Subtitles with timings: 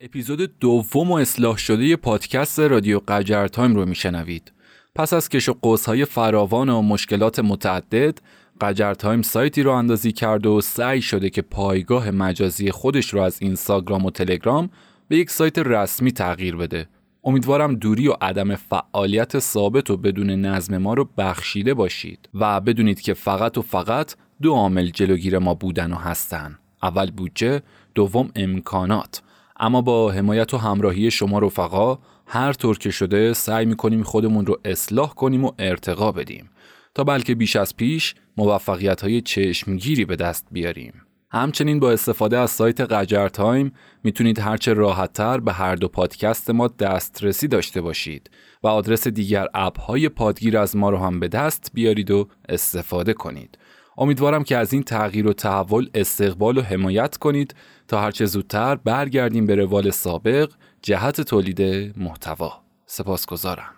[0.00, 4.52] اپیزود دوم و اصلاح شده پادکست رادیو قجر تایم رو میشنوید.
[4.94, 8.18] پس از کش و قوس‌های فراوان و مشکلات متعدد،
[8.60, 13.36] قجر تایم سایتی راه اندازی کرد و سعی شده که پایگاه مجازی خودش رو از
[13.40, 14.70] اینستاگرام و تلگرام
[15.08, 16.88] به یک سایت رسمی تغییر بده.
[17.24, 23.00] امیدوارم دوری و عدم فعالیت ثابت و بدون نظم ما رو بخشیده باشید و بدونید
[23.00, 26.58] که فقط و فقط دو عامل جلوگیر ما بودن و هستن.
[26.82, 27.62] اول بودجه،
[27.94, 29.22] دوم امکانات.
[29.60, 34.60] اما با حمایت و همراهی شما رفقا هر طور که شده سعی می‌کنیم خودمون رو
[34.64, 36.50] اصلاح کنیم و ارتقا بدیم
[36.94, 40.92] تا بلکه بیش از پیش موفقیت های چشمگیری به دست بیاریم.
[41.30, 43.72] همچنین با استفاده از سایت قجر تایم
[44.04, 48.30] می‌تونید هرچه راحتتر به هر دو پادکست ما دسترسی داشته باشید
[48.62, 53.12] و آدرس دیگر اپ های پادگیر از ما رو هم به دست بیارید و استفاده
[53.12, 53.58] کنید.
[53.98, 57.54] امیدوارم که از این تغییر و تحول استقبال و حمایت کنید
[57.88, 61.62] تا هرچه زودتر برگردیم به روال سابق جهت تولید
[61.98, 62.52] محتوا.
[62.86, 63.75] سپاسگزارم.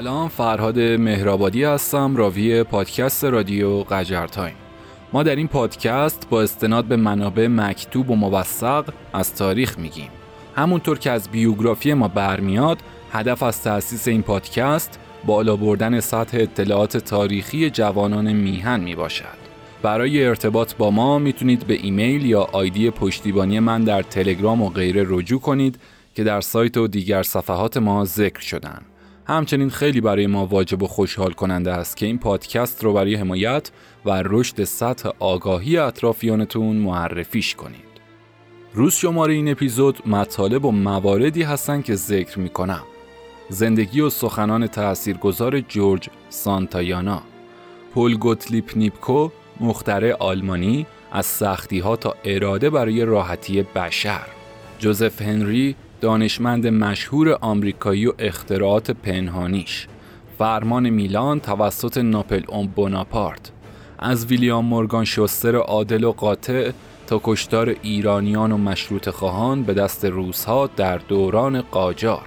[0.00, 4.54] سلام فرهاد مهرآبادی هستم راوی پادکست رادیو قجر تایم
[5.12, 10.08] ما در این پادکست با استناد به منابع مکتوب و موثق از تاریخ میگیم
[10.56, 12.78] همونطور که از بیوگرافی ما برمیاد
[13.12, 19.40] هدف از تأسیس این پادکست بالا بردن سطح اطلاعات تاریخی جوانان میهن می باشد.
[19.82, 25.04] برای ارتباط با ما می‌تونید به ایمیل یا آیدی پشتیبانی من در تلگرام و غیره
[25.08, 25.78] رجوع کنید
[26.14, 28.89] که در سایت و دیگر صفحات ما ذکر شدن.
[29.30, 33.70] همچنین خیلی برای ما واجب و خوشحال کننده است که این پادکست رو برای حمایت
[34.04, 37.90] و رشد سطح آگاهی اطرافیانتون معرفیش کنید.
[38.74, 42.82] روز شماره این اپیزود مطالب و مواردی هستن که ذکر می کنم.
[43.48, 47.22] زندگی و سخنان تاثیرگذار جورج سانتایانا
[47.94, 49.28] پول گوتلیپ نیپکو
[49.60, 54.26] مخترع آلمانی از سختی ها تا اراده برای راحتی بشر
[54.78, 59.86] جوزف هنری دانشمند مشهور آمریکایی و اختراعات پنهانیش.
[60.38, 63.52] فرمان میلان توسط ناپل اون بوناپارت.
[63.98, 66.70] از ویلیام مورگان شوستر عادل و قاطع
[67.06, 72.22] تا کشتار ایرانیان و مشروط خواهان به دست روسها در دوران قاجار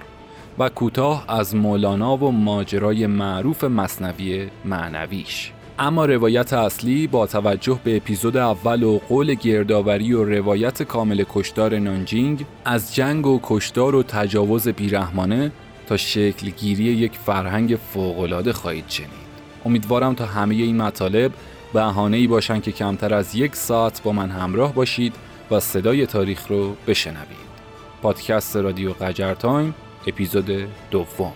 [0.58, 5.53] و کوتاه از مولانا و ماجرای معروف مصنوی معنویش.
[5.78, 11.78] اما روایت اصلی با توجه به اپیزود اول و قول گردآوری و روایت کامل کشتار
[11.78, 15.52] نانجینگ از جنگ و کشتار و تجاوز بیرحمانه
[15.86, 19.24] تا شکلگیری یک فرهنگ فوقالعاده خواهید شنید.
[19.64, 21.32] امیدوارم تا همه این مطالب
[21.72, 25.14] بهانه ای باشن که کمتر از یک ساعت با من همراه باشید
[25.50, 27.54] و صدای تاریخ رو بشنوید.
[28.02, 29.74] پادکست رادیو قجر تایم
[30.06, 30.50] اپیزود
[30.90, 31.32] دوم.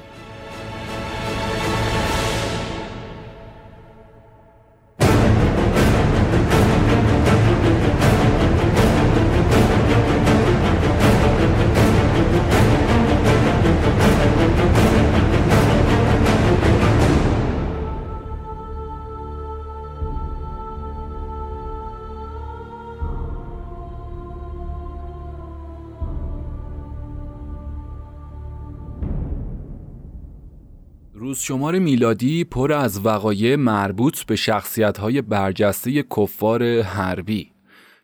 [31.49, 37.53] شمار میلادی پر از وقایع مربوط به شخصیت‌های برجسته کفار حربی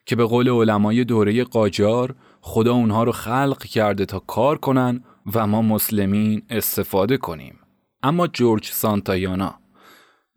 [0.05, 5.03] که به قول علمای دوره قاجار خدا اونها رو خلق کرده تا کار کنن
[5.33, 7.59] و ما مسلمین استفاده کنیم
[8.03, 9.55] اما جورج سانتایانا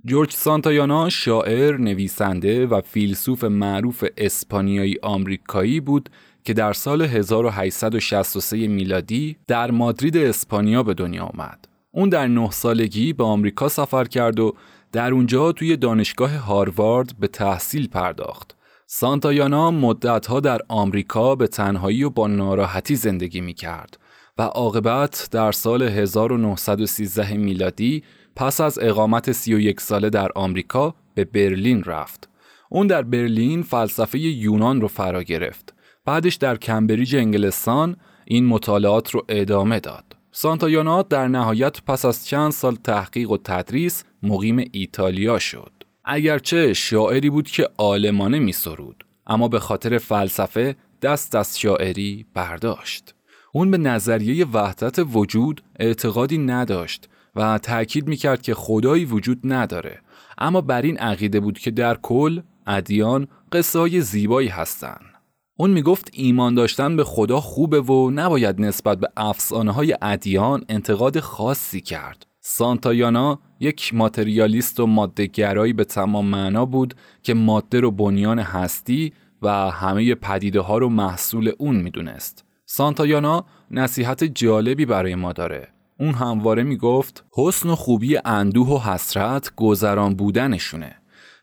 [0.04, 6.10] جورج سانتایانا شاعر، نویسنده و فیلسوف معروف اسپانیایی آمریکایی بود
[6.44, 11.67] که در سال 1863 میلادی در مادرید اسپانیا به دنیا آمد.
[11.90, 14.54] اون در نه سالگی به آمریکا سفر کرد و
[14.92, 18.56] در اونجا توی دانشگاه هاروارد به تحصیل پرداخت.
[18.86, 23.98] سانتایانا مدتها در آمریکا به تنهایی و با ناراحتی زندگی می کرد
[24.38, 28.02] و عاقبت در سال 1913 میلادی
[28.36, 32.28] پس از اقامت 31 ساله در آمریکا به برلین رفت.
[32.70, 35.74] اون در برلین فلسفه یونان رو فرا گرفت.
[36.04, 40.07] بعدش در کمبریج انگلستان این مطالعات رو ادامه داد.
[40.40, 45.72] سانتایانا در نهایت پس از چند سال تحقیق و تدریس مقیم ایتالیا شد.
[46.04, 53.14] اگرچه شاعری بود که آلمانه می سرود، اما به خاطر فلسفه دست از شاعری برداشت.
[53.52, 60.00] اون به نظریه وحدت وجود اعتقادی نداشت و تأکید می‌کرد که خدایی وجود نداره
[60.38, 65.17] اما بر این عقیده بود که در کل ادیان قصه زیبایی هستند.
[65.60, 71.20] اون می‌گفت ایمان داشتن به خدا خوبه و نباید نسبت به افسانه های ادیان انتقاد
[71.20, 72.26] خاصی کرد.
[72.40, 79.12] سانتایانا یک ماتریالیست و مادهگرایی به تمام معنا بود که ماده رو بنیان هستی
[79.42, 82.44] و همه پدیده ها رو محصول اون می‌دونست.
[82.66, 85.68] سانتایانا نصیحت جالبی برای ما داره.
[86.00, 90.97] اون همواره می‌گفت حسن و خوبی اندوه و حسرت گذران بودنشونه.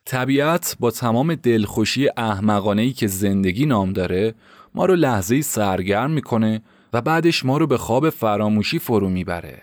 [0.07, 4.35] طبیعت با تمام دلخوشی احمقانه که زندگی نام داره
[4.75, 6.61] ما رو لحظه سرگرم می‌کنه
[6.93, 9.61] و بعدش ما رو به خواب فراموشی فرو می‌بره.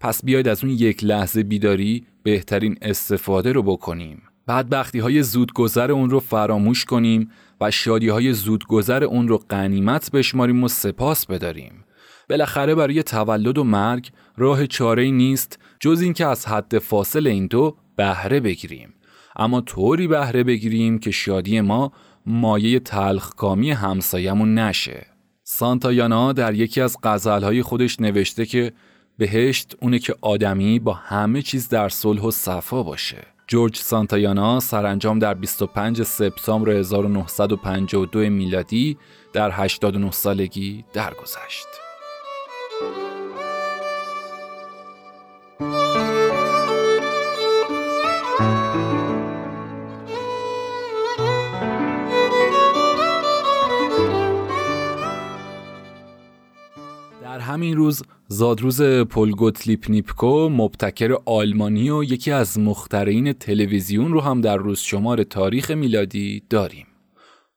[0.00, 4.22] پس بیاید از اون یک لحظه بیداری بهترین استفاده رو بکنیم.
[4.46, 7.30] بعد بختی های زودگذر اون رو فراموش کنیم
[7.60, 11.84] و شادی های زودگذر اون رو قنیمت بشماریم و سپاس بداریم.
[12.30, 17.76] بالاخره برای تولد و مرگ راه چاره نیست جز اینکه از حد فاصل این دو
[17.96, 18.94] بهره بگیریم.
[19.36, 21.92] اما طوری بهره بگیریم که شادی ما
[22.26, 25.06] مایه تلخکامی همسایمون نشه.
[25.44, 28.72] سانتایانا در یکی از غزلهای خودش نوشته که
[29.18, 33.26] بهشت اونه که آدمی با همه چیز در صلح و صفا باشه.
[33.46, 38.96] جورج سانتایانا سرانجام در 25 سپتامبر 1952 میلادی
[39.32, 41.66] در 89 سالگی درگذشت.
[57.54, 64.56] همین روز زادروز پولگوتلیپ نیپکو مبتکر آلمانی و یکی از مخترین تلویزیون رو هم در
[64.56, 66.86] روز شمار تاریخ میلادی داریم.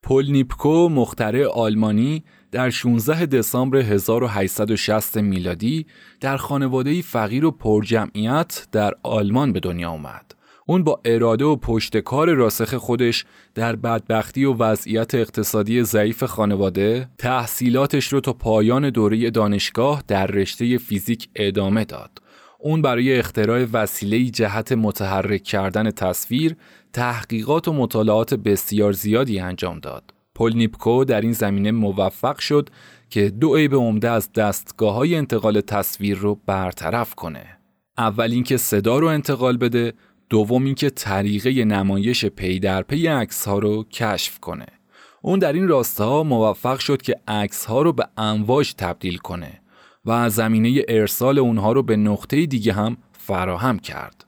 [0.04, 5.86] پول نیپکو مخترع آلمانی در 16 دسامبر 1860 میلادی
[6.22, 10.37] در خانواده فقیر و پرجمعیت در آلمان به دنیا آمد.
[10.70, 13.26] اون با اراده و پشتکار راسخ خودش
[13.56, 20.78] در بدبختی و وضعیت اقتصادی ضعیف خانواده تحصیلاتش رو تا پایان دوره دانشگاه در رشته
[20.78, 22.22] فیزیک ادامه داد.
[22.60, 26.56] اون برای اختراع وسیله جهت متحرک کردن تصویر
[26.94, 30.14] تحقیقات و مطالعات بسیار زیادی انجام داد.
[30.36, 32.70] پل نیپکو در این زمینه موفق شد
[33.10, 37.58] که دو عیب عمده از دستگاه های انتقال تصویر رو برطرف کنه.
[37.98, 39.94] اول اینکه صدا رو انتقال بده
[40.30, 44.66] دوم اینکه طریقه نمایش پی در پی عکس ها رو کشف کنه.
[45.22, 49.62] اون در این راستا موفق شد که عکس ها رو به امواج تبدیل کنه
[50.06, 54.26] و زمینه ارسال اونها رو به نقطه دیگه هم فراهم کرد.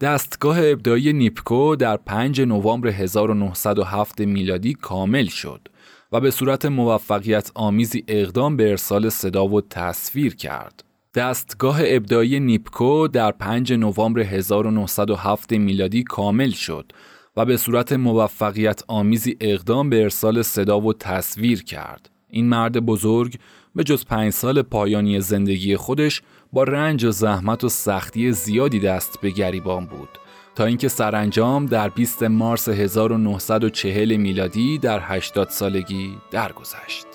[0.00, 5.68] دستگاه ابداعی نیپکو در 5 نوامبر 1907 میلادی کامل شد
[6.12, 10.84] و به صورت موفقیت آمیزی اقدام به ارسال صدا و تصویر کرد.
[11.14, 16.92] دستگاه ابداعی نیپکو در 5 نوامبر 1907 میلادی کامل شد
[17.36, 22.10] و به صورت موفقیت آمیزی اقدام به ارسال صدا و تصویر کرد.
[22.30, 23.38] این مرد بزرگ
[23.74, 26.22] به جز پنج سال پایانی زندگی خودش
[26.52, 30.08] با رنج و زحمت و سختی زیادی دست به گریبان بود
[30.54, 37.11] تا اینکه سرانجام در 20 مارس 1940 میلادی در 80 سالگی درگذشت.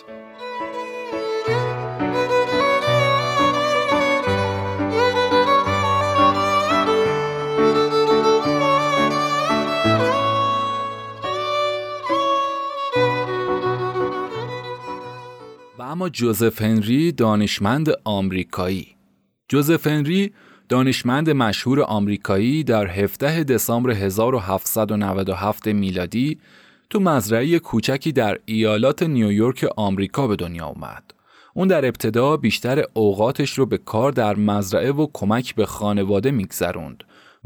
[15.89, 18.87] اما جوزف هنری دانشمند آمریکایی
[19.49, 20.33] جوزف هنری
[20.69, 26.39] دانشمند مشهور آمریکایی در 17 دسامبر 1797 میلادی
[26.89, 31.03] تو مزرعه کوچکی در ایالات نیویورک آمریکا به دنیا اومد.
[31.53, 37.03] اون در ابتدا بیشتر اوقاتش رو به کار در مزرعه و کمک به خانواده میگذروند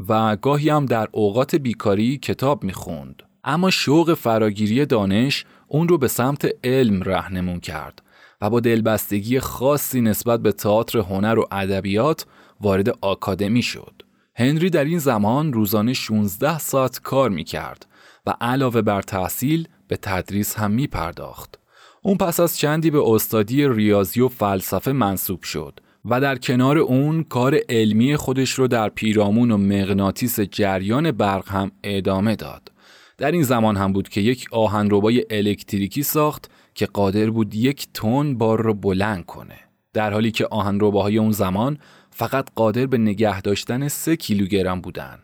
[0.08, 3.22] و گاهی هم در اوقات بیکاری کتاب می‌خوند.
[3.44, 8.02] اما شوق فراگیری دانش اون رو به سمت علم رهنمون کرد
[8.42, 12.26] و با دلبستگی خاصی نسبت به تئاتر هنر و ادبیات
[12.60, 14.02] وارد آکادمی شد.
[14.34, 17.86] هنری در این زمان روزانه 16 ساعت کار می کرد
[18.26, 21.58] و علاوه بر تحصیل به تدریس هم می پرداخت.
[22.02, 27.22] اون پس از چندی به استادی ریاضی و فلسفه منصوب شد و در کنار اون
[27.22, 32.72] کار علمی خودش رو در پیرامون و مغناطیس جریان برق هم ادامه داد.
[33.18, 38.34] در این زمان هم بود که یک آهنربای الکتریکی ساخت که قادر بود یک تن
[38.34, 39.58] بار رو بلند کنه.
[39.92, 41.78] در حالی که آهنرباهای اون زمان
[42.10, 45.18] فقط قادر به نگه داشتن سه کیلوگرم بودن.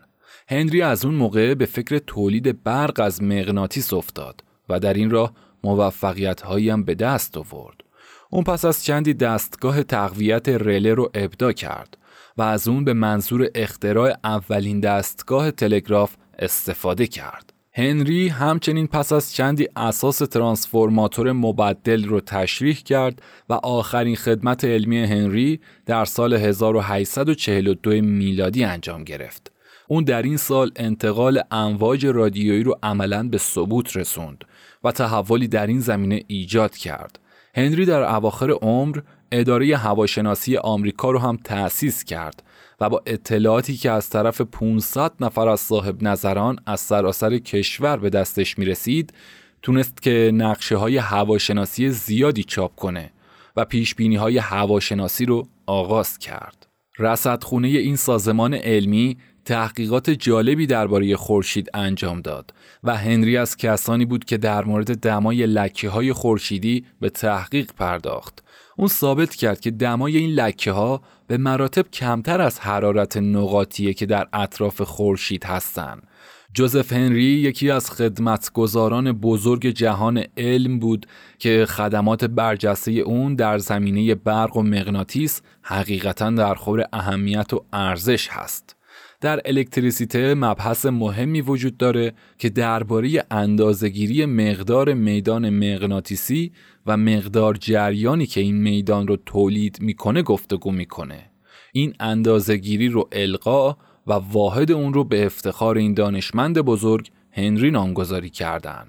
[0.49, 5.33] هنری از اون موقع به فکر تولید برق از مغناطیس افتاد و در این راه
[5.63, 7.83] موفقیت هایی هم به دست آورد.
[8.29, 11.97] اون پس از چندی دستگاه تقویت رله رو ابدا کرد
[12.37, 17.48] و از اون به منظور اختراع اولین دستگاه تلگراف استفاده کرد.
[17.73, 25.03] هنری همچنین پس از چندی اساس ترانسفورماتور مبدل رو تشریح کرد و آخرین خدمت علمی
[25.03, 29.51] هنری در سال 1842 میلادی انجام گرفت.
[29.87, 34.45] اون در این سال انتقال امواج رادیویی رو عملا به ثبوت رسوند
[34.83, 37.19] و تحولی در این زمینه ایجاد کرد.
[37.55, 38.99] هنری در اواخر عمر
[39.31, 42.43] اداره هواشناسی آمریکا رو هم تأسیس کرد
[42.81, 48.09] و با اطلاعاتی که از طرف 500 نفر از صاحب نظران از سراسر کشور به
[48.09, 49.13] دستش می رسید
[49.61, 53.11] تونست که نقشه های هواشناسی زیادی چاپ کنه
[53.55, 56.67] و پیش بینی های هواشناسی رو آغاز کرد.
[56.99, 59.17] رصدخونه این سازمان علمی
[59.49, 62.53] تحقیقات جالبی درباره خورشید انجام داد
[62.83, 68.43] و هنری از کسانی بود که در مورد دمای لکه های خورشیدی به تحقیق پرداخت.
[68.77, 74.05] اون ثابت کرد که دمای این لکه ها به مراتب کمتر از حرارت نقاطیه که
[74.05, 76.07] در اطراف خورشید هستند.
[76.53, 81.05] جوزف هنری یکی از خدمتگزاران بزرگ جهان علم بود
[81.39, 88.27] که خدمات برجسته اون در زمینه برق و مغناطیس حقیقتا در خور اهمیت و ارزش
[88.31, 88.78] هست.
[89.21, 96.51] در الکتریسیته مبحث مهمی وجود داره که درباره اندازهگیری مقدار میدان مغناطیسی
[96.85, 101.31] و مقدار جریانی که این میدان رو تولید می‌کنه گفتگو می‌کنه.
[101.73, 108.29] این اندازهگیری رو القا و واحد اون رو به افتخار این دانشمند بزرگ هنری نامگذاری
[108.29, 108.87] کردن.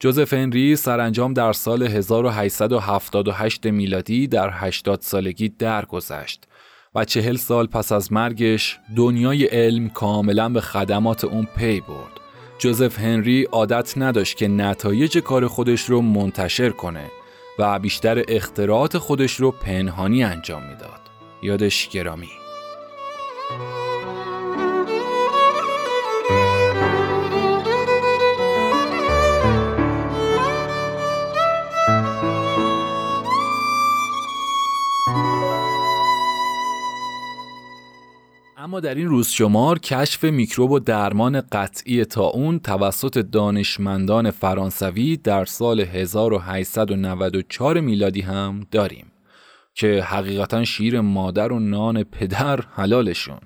[0.00, 6.46] جوزف هنری سرانجام در سال 1878 میلادی در 80 سالگی درگذشت.
[6.94, 12.20] و چهل سال پس از مرگش دنیای علم کاملا به خدمات اون پی برد.
[12.58, 17.10] جوزف هنری عادت نداشت که نتایج کار خودش رو منتشر کنه
[17.58, 21.00] و بیشتر اختراعات خودش رو پنهانی انجام می‌داد.
[21.42, 22.30] یادش گرامی.
[38.70, 45.44] اما در این روز شمار کشف میکروب و درمان قطعی اون توسط دانشمندان فرانسوی در
[45.44, 49.12] سال 1894 میلادی هم داریم
[49.74, 53.40] که حقیقتا شیر مادر و نان پدر حلالشون.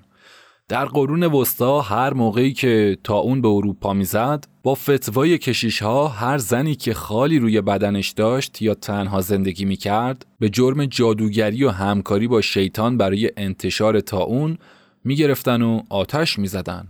[0.69, 6.39] در قرون وسطا هر موقعی که اون به اروپا می‌زد با فتوای کشیش ها هر
[6.39, 12.29] زنی که خالی روی بدنش داشت یا تنها زندگی می‌کرد به جرم جادوگری و همکاری
[12.29, 14.59] با شیطان برای انتشار اون
[15.05, 16.89] می‌گرفتن و آتش می‌زدن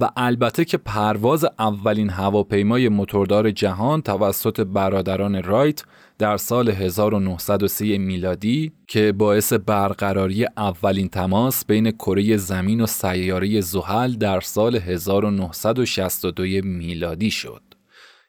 [0.00, 5.82] و البته که پرواز اولین هواپیمای موتوردار جهان توسط برادران رایت
[6.18, 14.12] در سال 1903 میلادی که باعث برقراری اولین تماس بین کره زمین و سیاره زحل
[14.12, 17.62] در سال 1962 میلادی شد.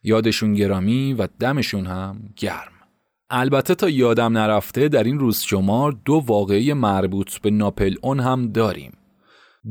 [0.03, 2.71] یادشون گرامی و دمشون هم گرم.
[3.29, 8.51] البته تا یادم نرفته در این روز شمار دو واقعی مربوط به ناپل اون هم
[8.51, 8.91] داریم.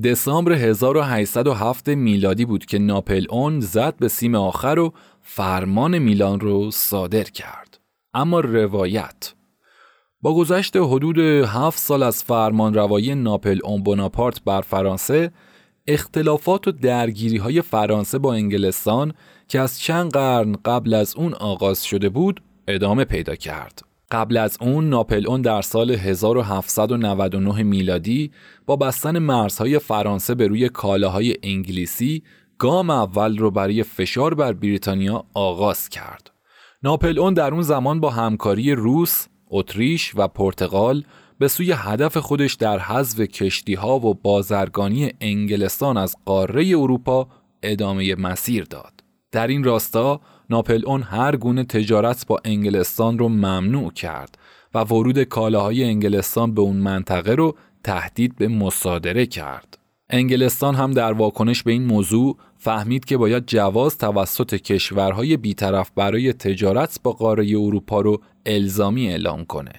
[0.02, 6.70] دسامبر 1807 میلادی بود که ناپل اون زد به سیم آخر و فرمان میلان رو
[6.70, 7.80] صادر کرد.
[8.14, 9.34] اما روایت
[10.20, 15.30] با گذشت حدود هفت سال از فرمان روایی ناپل اون بوناپارت بر فرانسه
[15.86, 19.12] اختلافات و درگیری های فرانسه با انگلستان
[19.48, 23.93] که از چند قرن قبل از اون آغاز شده بود ادامه پیدا کرد.
[24.14, 28.30] قبل از اون ناپل اون در سال 1799 میلادی
[28.66, 32.22] با بستن مرزهای فرانسه به روی کالاهای انگلیسی
[32.58, 36.30] گام اول رو برای فشار بر بریتانیا آغاز کرد.
[36.82, 41.04] ناپل اون در اون زمان با همکاری روس، اتریش و پرتغال
[41.38, 47.28] به سوی هدف خودش در حذف کشتی ها و بازرگانی انگلستان از قاره اروپا
[47.62, 48.92] ادامه مسیر داد.
[49.32, 54.38] در این راستا ناپل اون هر گونه تجارت با انگلستان رو ممنوع کرد
[54.74, 59.78] و ورود کالاهای انگلستان به اون منطقه رو تهدید به مصادره کرد.
[60.10, 66.32] انگلستان هم در واکنش به این موضوع فهمید که باید جواز توسط کشورهای بیطرف برای
[66.32, 69.72] تجارت با قاره اروپا رو الزامی اعلام کنه.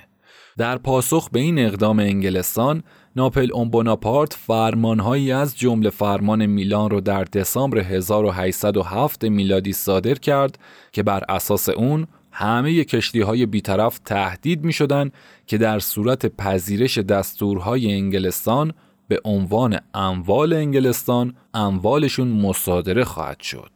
[0.57, 2.83] در پاسخ به این اقدام انگلستان
[3.17, 10.59] ناپل اون بوناپارت فرمانهایی از جمله فرمان میلان رو در دسامبر 1807 میلادی صادر کرد
[10.91, 15.11] که بر اساس اون همه کشتی های بیطرف تهدید می شدن
[15.47, 18.73] که در صورت پذیرش دستورهای انگلستان
[19.07, 23.71] به عنوان اموال انگلستان اموالشون مصادره خواهد شد.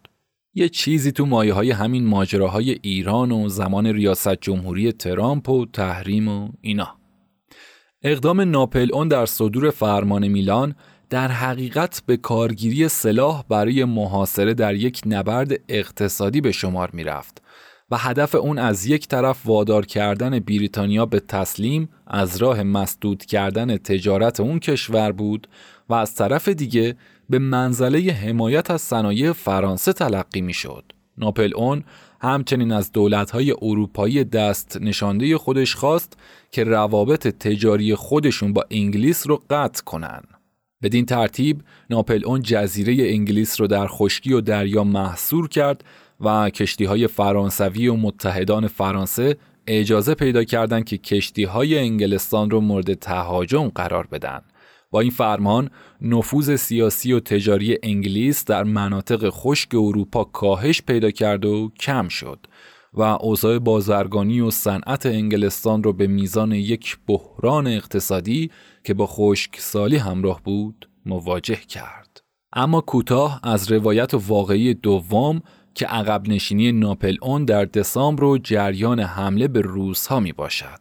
[0.53, 6.27] یه چیزی تو مایه های همین ماجراهای ایران و زمان ریاست جمهوری ترامپ و تحریم
[6.27, 6.98] و اینا
[8.03, 10.75] اقدام ناپل اون در صدور فرمان میلان
[11.09, 17.41] در حقیقت به کارگیری سلاح برای محاصره در یک نبرد اقتصادی به شمار می رفت
[17.91, 23.77] و هدف اون از یک طرف وادار کردن بریتانیا به تسلیم از راه مسدود کردن
[23.77, 25.47] تجارت اون کشور بود
[25.89, 26.95] و از طرف دیگه
[27.29, 30.83] به منزله حمایت از صنایع فرانسه تلقی می شد.
[31.17, 31.83] ناپل اون
[32.21, 36.13] همچنین از دولت‌های اروپایی دست نشانده خودش خواست
[36.51, 40.21] که روابط تجاری خودشون با انگلیس رو قطع کنن.
[40.83, 45.83] بدین ترتیب ناپل اون جزیره انگلیس رو در خشکی و دریا محصور کرد
[46.19, 52.61] و کشتی های فرانسوی و متحدان فرانسه اجازه پیدا کردند که کشتی های انگلستان رو
[52.61, 54.41] مورد تهاجم قرار بدن.
[54.91, 55.69] با این فرمان
[56.01, 62.39] نفوذ سیاسی و تجاری انگلیس در مناطق خشک اروپا کاهش پیدا کرد و کم شد
[62.93, 68.51] و اوضاع بازرگانی و صنعت انگلستان را به میزان یک بحران اقتصادی
[68.83, 72.21] که با سالی همراه بود مواجه کرد.
[72.53, 75.41] اما کوتاه از روایت واقعی دوم
[75.75, 80.79] که عقب نشینی ناپل اون در دسامبر و جریان حمله به روس ها می باشد.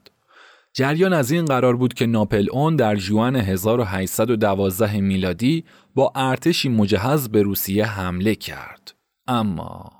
[0.78, 7.28] جریان از این قرار بود که ناپل اون در جوان 1812 میلادی با ارتشی مجهز
[7.28, 8.94] به روسیه حمله کرد.
[9.26, 9.92] اما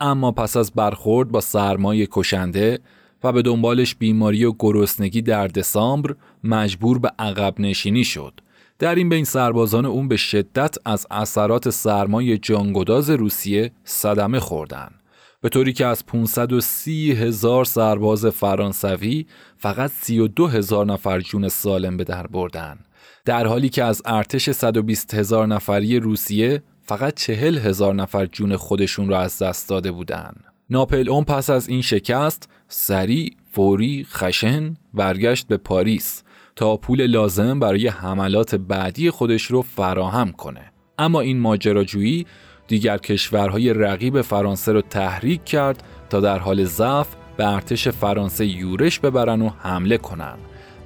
[0.00, 2.78] اما پس از برخورد با سرمایه کشنده
[3.24, 6.14] و به دنبالش بیماری و گرسنگی در دسامبر
[6.44, 8.40] مجبور به عقب نشینی شد.
[8.78, 15.00] در این بین سربازان اون به شدت از اثرات سرمایه جانگداز روسیه صدمه خوردند.
[15.46, 19.26] به طوری که از 530 هزار سرباز فرانسوی
[19.56, 22.78] فقط 32 هزار نفر جون سالم به در بردن
[23.24, 29.08] در حالی که از ارتش 120 هزار نفری روسیه فقط 40 هزار نفر جون خودشون
[29.08, 30.44] را از دست داده بودند.
[30.70, 36.22] ناپل اون پس از این شکست سریع، فوری، خشن برگشت به پاریس
[36.56, 40.72] تا پول لازم برای حملات بعدی خودش رو فراهم کنه.
[40.98, 42.26] اما این ماجراجویی
[42.68, 49.00] دیگر کشورهای رقیب فرانسه را تحریک کرد تا در حال ضعف به ارتش فرانسه یورش
[49.00, 50.38] ببرن و حمله کنند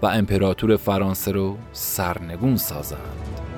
[0.02, 3.49] و امپراتور فرانسه رو سرنگون سازند.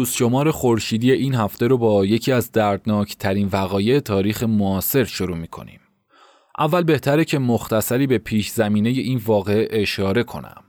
[0.00, 5.36] روز شمار خورشیدی این هفته رو با یکی از دردناک ترین وقایع تاریخ معاصر شروع
[5.36, 5.80] می کنیم.
[6.58, 10.62] اول بهتره که مختصری به پیش زمینه این واقعه اشاره کنم.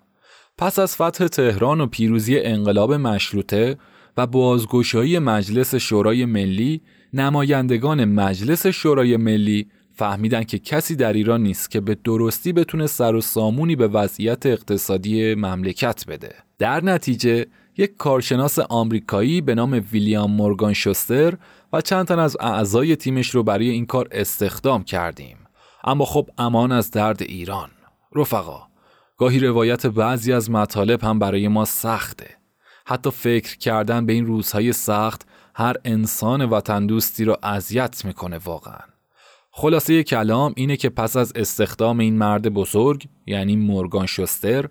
[0.57, 3.77] پس از فتح تهران و پیروزی انقلاب مشروطه
[4.17, 6.81] و بازگشایی مجلس شورای ملی،
[7.13, 13.15] نمایندگان مجلس شورای ملی فهمیدن که کسی در ایران نیست که به درستی بتونه سر
[13.15, 16.35] و سامونی به وضعیت اقتصادی مملکت بده.
[16.59, 17.45] در نتیجه
[17.77, 21.37] یک کارشناس آمریکایی به نام ویلیام مورگان شوستر
[21.73, 25.37] و چند تن از اعضای تیمش رو برای این کار استخدام کردیم.
[25.83, 27.69] اما خب امان از درد ایران.
[28.15, 28.67] رفقا،
[29.17, 32.29] گاهی روایت بعضی از مطالب هم برای ما سخته.
[32.85, 38.79] حتی فکر کردن به این روزهای سخت هر انسان وطن دوستی رو اذیت می‌کنه واقعا.
[39.51, 44.69] خلاصه کلام اینه که پس از استخدام این مرد بزرگ یعنی مورگان شوستر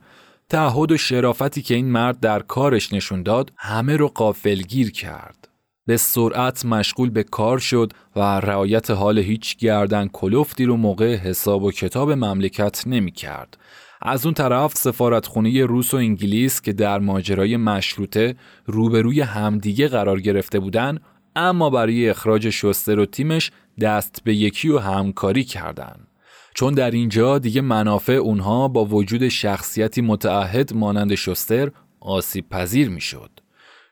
[0.50, 5.48] تعهد و شرافتی که این مرد در کارش نشون داد همه رو قافلگیر کرد.
[5.86, 11.62] به سرعت مشغول به کار شد و رعایت حال هیچ گردن کلفتی رو موقع حساب
[11.62, 13.58] و کتاب مملکت نمی کرد.
[14.02, 18.34] از اون طرف سفارتخونه روس و انگلیس که در ماجرای مشروطه
[18.66, 20.98] روبروی همدیگه قرار گرفته بودن
[21.36, 26.09] اما برای اخراج شستر و تیمش دست به یکی و همکاری کردند.
[26.54, 33.30] چون در اینجا دیگه منافع اونها با وجود شخصیتی متعهد مانند شستر آسیب پذیر می‌شد.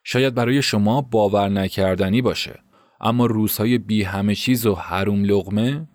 [0.05, 2.59] شاید برای شما باور نکردنی باشه
[3.01, 5.89] اما روزهای بی همه چیز و حروم لغمه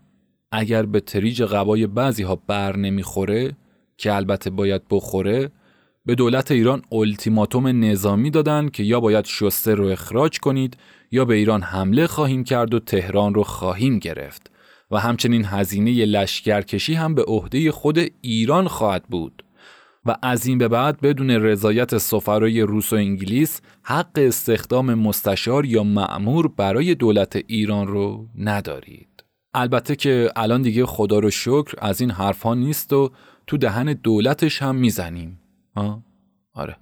[0.52, 3.58] اگر به تریج قبای بعضی ها بر نمی‌خوره
[3.98, 5.52] که البته باید بخوره
[6.06, 10.78] به دولت ایران التیماتوم نظامی دادن که یا باید شستر رو اخراج کنید
[11.12, 14.52] یا به ایران حمله خواهیم کرد و تهران رو خواهیم گرفت
[14.94, 19.44] و همچنین هزینه لشکرکشی هم به عهده خود ایران خواهد بود
[20.06, 25.84] و از این به بعد بدون رضایت سفرای روس و انگلیس حق استخدام مستشار یا
[25.84, 29.24] معمور برای دولت ایران رو ندارید.
[29.54, 33.12] البته که الان دیگه خدا رو شکر از این حرفها نیست و
[33.48, 35.40] تو دهن دولتش هم می‌زنیم.
[36.54, 36.78] آره.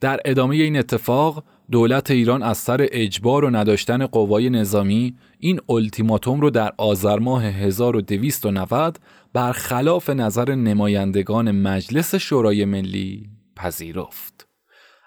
[0.00, 6.40] در ادامه این اتفاق دولت ایران از سر اجبار و نداشتن قوای نظامی این التیماتوم
[6.40, 9.00] رو در آذر ماه 1290
[9.32, 14.46] برخلاف نظر نمایندگان مجلس شورای ملی پذیرفت.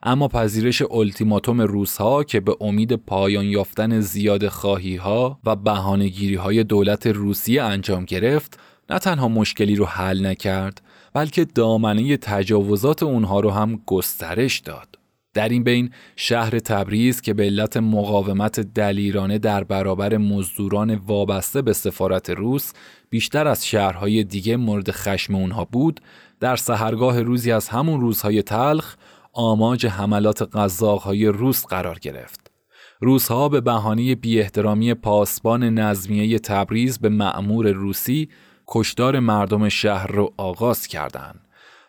[0.04, 6.64] اما پذیرش التیماتوم روسها که به امید پایان یافتن زیاد خواهی ها و بهانهگیری های
[6.64, 10.82] دولت روسیه انجام گرفت نه تنها مشکلی رو حل نکرد
[11.14, 15.03] بلکه دامنه تجاوزات اونها رو هم گسترش داد.
[15.34, 21.74] در این بین شهر تبریز که به علت مقاومت دلیرانه در برابر مزدوران وابسته به
[21.74, 22.72] سفارت روس
[23.10, 26.00] بیشتر از شهرهای دیگه مورد خشم اونها بود
[26.40, 28.96] در سهرگاه روزی از همون روزهای تلخ
[29.34, 32.52] آماج حملات قزاقهای روس قرار گرفت.
[33.00, 38.30] روسها به بهانه بی احترامی پاسبان نظمیه تبریز به معمور روسی
[38.68, 41.48] کشتار مردم شهر رو آغاز کردند.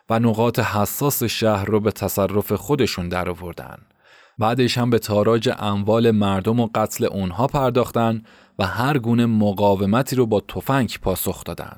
[0.09, 3.77] و نقاط حساس شهر رو به تصرف خودشون در آوردن.
[4.37, 8.23] بعدش هم به تاراج اموال مردم و قتل اونها پرداختن
[8.59, 11.77] و هر گونه مقاومتی رو با تفنگ پاسخ دادن.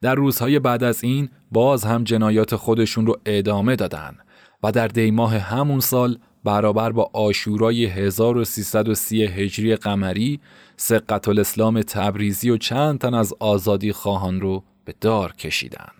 [0.00, 4.16] در روزهای بعد از این باز هم جنایات خودشون رو ادامه دادن
[4.62, 10.40] و در دیماه همون سال برابر با آشورای 1330 هجری قمری
[10.76, 15.99] سقط الاسلام تبریزی و چند تن از آزادی خواهان رو به دار کشیدن.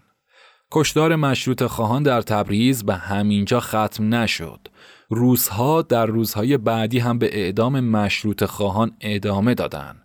[0.73, 4.69] کشدار مشروط خواهان در تبریز به همینجا ختم نشد.
[5.09, 10.03] روزها در روزهای بعدی هم به اعدام مشروط خواهان ادامه دادند.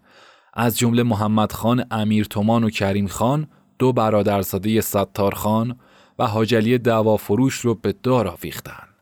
[0.54, 3.48] از جمله محمد خان امیر تومان و کریم خان
[3.80, 5.80] دو برادرزاده ستار خان
[6.20, 8.96] و حاجلی دعوافروش رو به دار آویختند.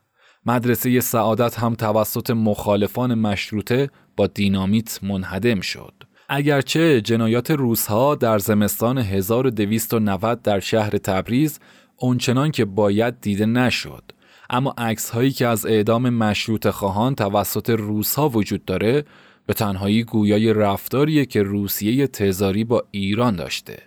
[0.46, 6.03] مدرسه سعادت هم توسط مخالفان مشروطه با دینامیت منهدم شد.
[6.30, 11.60] اگرچه جنایات روسها در زمستان 1290 در شهر تبریز
[11.98, 14.04] اونچنان که باید دیده نشد
[14.50, 19.06] اما عکس هایی که از اعدام مشروط خواهان توسط روسها وجود داره
[19.46, 23.78] به تنهایی گویای رفتاریه که روسیه تزاری با ایران داشته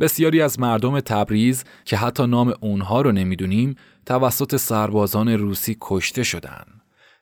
[0.00, 3.74] بسیاری از مردم تبریز که حتی نام اونها رو نمی‌دونیم
[4.06, 6.77] توسط سربازان روسی کشته شدند.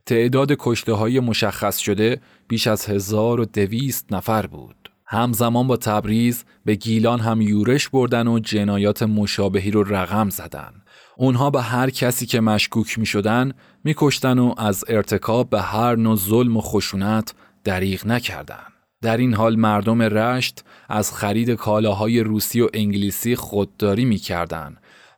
[0.06, 4.90] تعداد کشته های مشخص شده بیش از 1200 نفر بود.
[5.06, 10.72] همزمان با تبریز به گیلان هم یورش بردن و جنایات مشابهی رو رقم زدن.
[11.16, 13.52] اونها به هر کسی که مشکوک می شدن
[13.84, 18.66] می و از ارتکاب به هر نوع ظلم و خشونت دریغ نکردن.
[19.02, 24.20] در این حال مردم رشت از خرید کالاهای روسی و انگلیسی خودداری می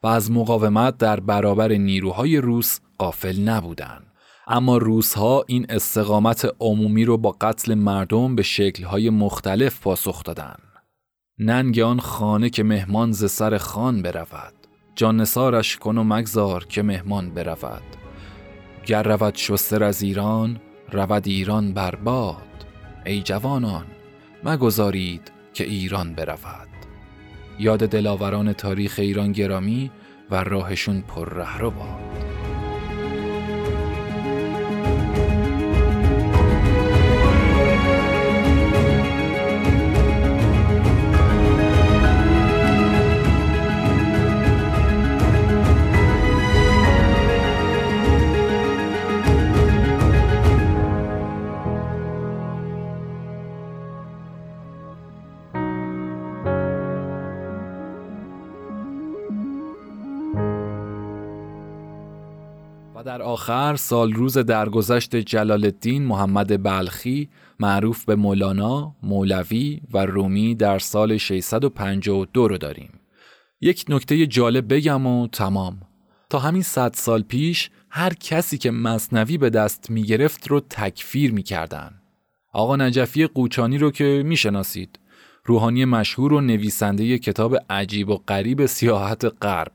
[0.02, 4.07] و از مقاومت در برابر نیروهای روس قافل نبودند.
[4.50, 10.56] اما روزها این استقامت عمومی رو با قتل مردم به شکلهای مختلف پاسخ دادن.
[11.38, 14.54] ننگ آن خانه که مهمان ز سر خان برود.
[14.94, 17.82] جان نسارش کن و مگذار که مهمان برود.
[18.86, 20.60] گر رود شستر از ایران
[20.92, 22.66] رود ایران برباد
[23.06, 23.86] ای جوانان
[24.44, 26.68] مگذارید که ایران برود.
[27.58, 29.90] یاد دلاوران تاریخ ایران گرامی
[30.30, 32.27] و راهشون پر رهرو باد.
[63.50, 67.28] آخر سال روز درگذشت جلال الدین محمد بلخی
[67.60, 73.00] معروف به مولانا، مولوی و رومی در سال 652 رو داریم.
[73.60, 75.80] یک نکته جالب بگم و تمام.
[76.30, 81.32] تا همین صد سال پیش هر کسی که مصنوی به دست می گرفت رو تکفیر
[81.32, 81.90] می کردن.
[82.52, 84.98] آقا نجفی قوچانی رو که می شناسید.
[85.44, 89.72] روحانی مشهور و نویسنده کتاب عجیب و غریب سیاحت غرب.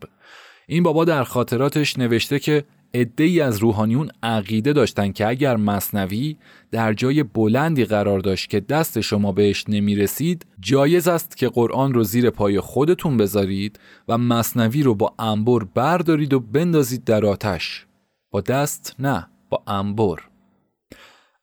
[0.67, 6.37] این بابا در خاطراتش نوشته که ای از روحانیون عقیده داشتن که اگر مصنوی
[6.71, 11.93] در جای بلندی قرار داشت که دست شما بهش نمی رسید جایز است که قرآن
[11.93, 17.85] رو زیر پای خودتون بذارید و مصنوی رو با انبر بردارید و بندازید در آتش.
[18.31, 20.19] با دست نه با انبر.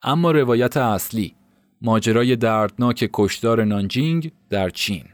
[0.03, 1.35] اما روایت اصلی
[1.83, 5.05] ماجرای دردناک کشدار نانجینگ در چین.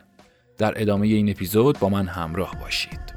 [0.58, 3.15] در ادامه این اپیزود با من همراه باشید.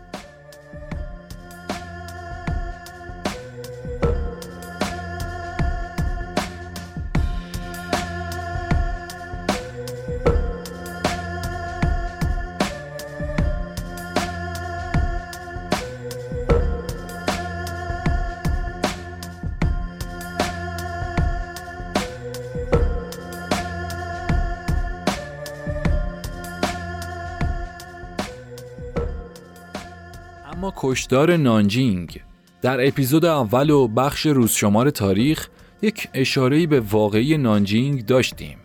[30.89, 32.21] کشدار نانجینگ.
[32.61, 35.47] در اپیزود اول و بخش روزشمار تاریخ
[35.81, 38.57] یک اشارهی به واقعی نانجینگ داشتیم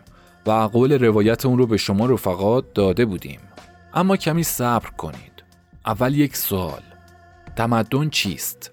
[0.45, 3.39] و قول روایت اون رو به شما رفقات داده بودیم.
[3.93, 5.43] اما کمی صبر کنید.
[5.85, 6.81] اول یک سوال.
[7.55, 8.71] تمدن چیست؟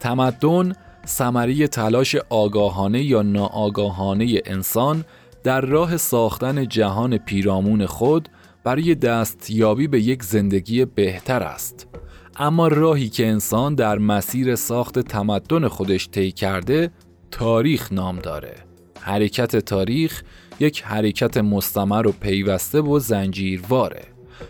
[0.00, 0.72] تمدن
[1.06, 5.04] ثمره تلاش آگاهانه یا ناآگاهانه انسان
[5.44, 8.28] در راه ساختن جهان پیرامون خود
[8.64, 11.86] برای دستیابی به یک زندگی بهتر است.
[12.36, 16.90] اما راهی که انسان در مسیر ساخت تمدن خودش طی کرده
[17.30, 18.54] تاریخ نام داره.
[19.00, 20.22] حرکت تاریخ
[20.60, 24.04] یک حرکت مستمر و پیوسته و زنجیرواره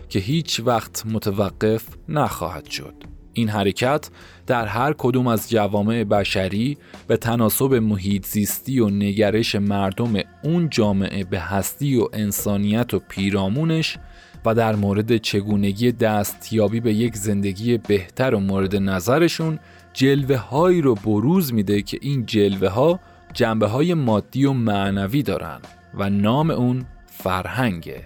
[0.09, 2.93] که هیچ وقت متوقف نخواهد شد.
[3.33, 4.09] این حرکت
[4.47, 10.13] در هر کدوم از جوامع بشری به تناسب محیط زیستی و نگرش مردم
[10.43, 13.97] اون جامعه به هستی و انسانیت و پیرامونش
[14.45, 19.59] و در مورد چگونگی دستیابی به یک زندگی بهتر و مورد نظرشون
[19.93, 22.99] جلوه هایی رو بروز میده که این جلوه ها
[23.33, 25.59] جنبه های مادی و معنوی دارن
[25.93, 28.05] و نام اون فرهنگه.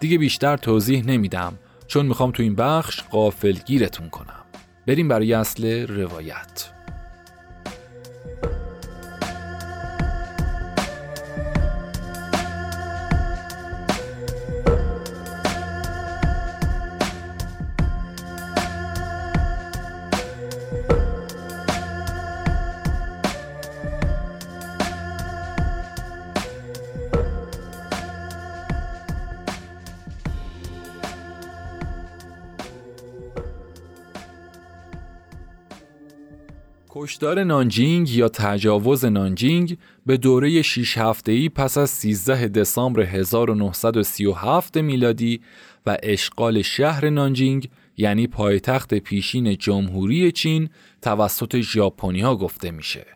[0.00, 4.44] دیگه بیشتر توضیح نمیدم چون می‌خوام تو این بخش قافل گیرتون کنم.
[4.86, 6.81] بریم برای اصل روایت.
[37.12, 45.40] کشدار نانجینگ یا تجاوز نانجینگ به دوره 6 هفته‌ای پس از 13 دسامبر 1937 میلادی
[45.86, 50.68] و اشغال شهر نانجینگ یعنی پایتخت پیشین جمهوری چین
[51.02, 53.06] توسط ژاپنی ها گفته میشه.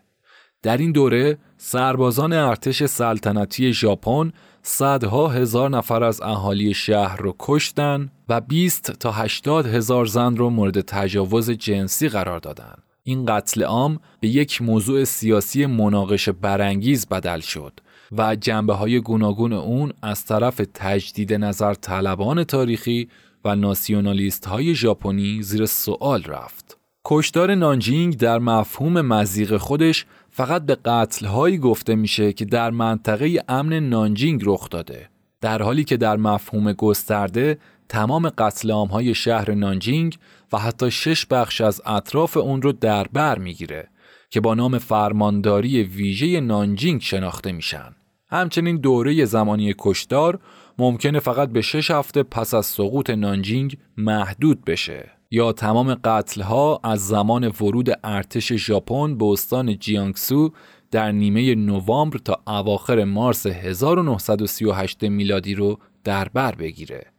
[0.63, 4.31] در این دوره سربازان ارتش سلطنتی ژاپن
[4.61, 10.49] صدها هزار نفر از اهالی شهر رو کشتن و 20 تا 80 هزار زن رو
[10.49, 12.86] مورد تجاوز جنسی قرار دادن.
[13.07, 17.79] این قتل عام به یک موضوع سیاسی مناقشه برانگیز بدل شد
[18.11, 23.09] و جنبه های گوناگون اون از طرف تجدید نظر طلبان تاریخی
[23.45, 26.77] و ناسیونالیست های ژاپنی زیر سوال رفت.
[27.05, 33.43] کشتار نانجینگ در مفهوم مزیق خودش فقط به قتل هایی گفته میشه که در منطقه
[33.49, 35.09] امن نانجینگ رخ داده
[35.41, 37.57] در حالی که در مفهوم گسترده
[37.89, 40.17] تمام قتل های شهر نانجینگ
[40.53, 43.89] و حتی شش بخش از اطراف اون رو در بر می‌گیره
[44.29, 47.95] که با نام فرمانداری ویژه نانجینگ شناخته میشن.
[48.29, 50.39] همچنین دوره زمانی کشدار
[50.77, 56.79] ممکنه فقط به شش هفته پس از سقوط نانجینگ محدود بشه یا تمام قتل ها
[56.83, 60.53] از زمان ورود ارتش ژاپن به استان جیانگسو
[60.91, 67.16] در نیمه نوامبر تا اواخر مارس 1938 میلادی رو در بر بگیره.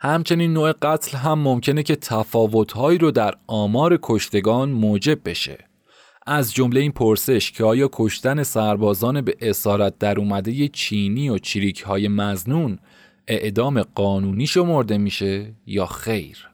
[0.00, 5.58] همچنین نوع قتل هم ممکنه که تفاوتهایی رو در آمار کشتگان موجب بشه.
[6.26, 11.80] از جمله این پرسش که آیا کشتن سربازان به اسارت در اومده چینی و چریک
[11.80, 12.78] های مزنون
[13.28, 16.48] اعدام قانونی شمرده میشه یا خیر؟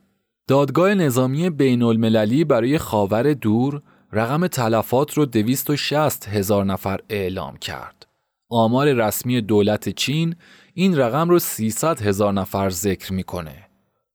[0.48, 8.06] دادگاه نظامی بین المللی برای خاور دور رقم تلفات رو 260 هزار نفر اعلام کرد.
[8.50, 10.36] آمار رسمی دولت چین
[10.76, 13.68] این رقم رو 300 هزار نفر ذکر می‌کنه.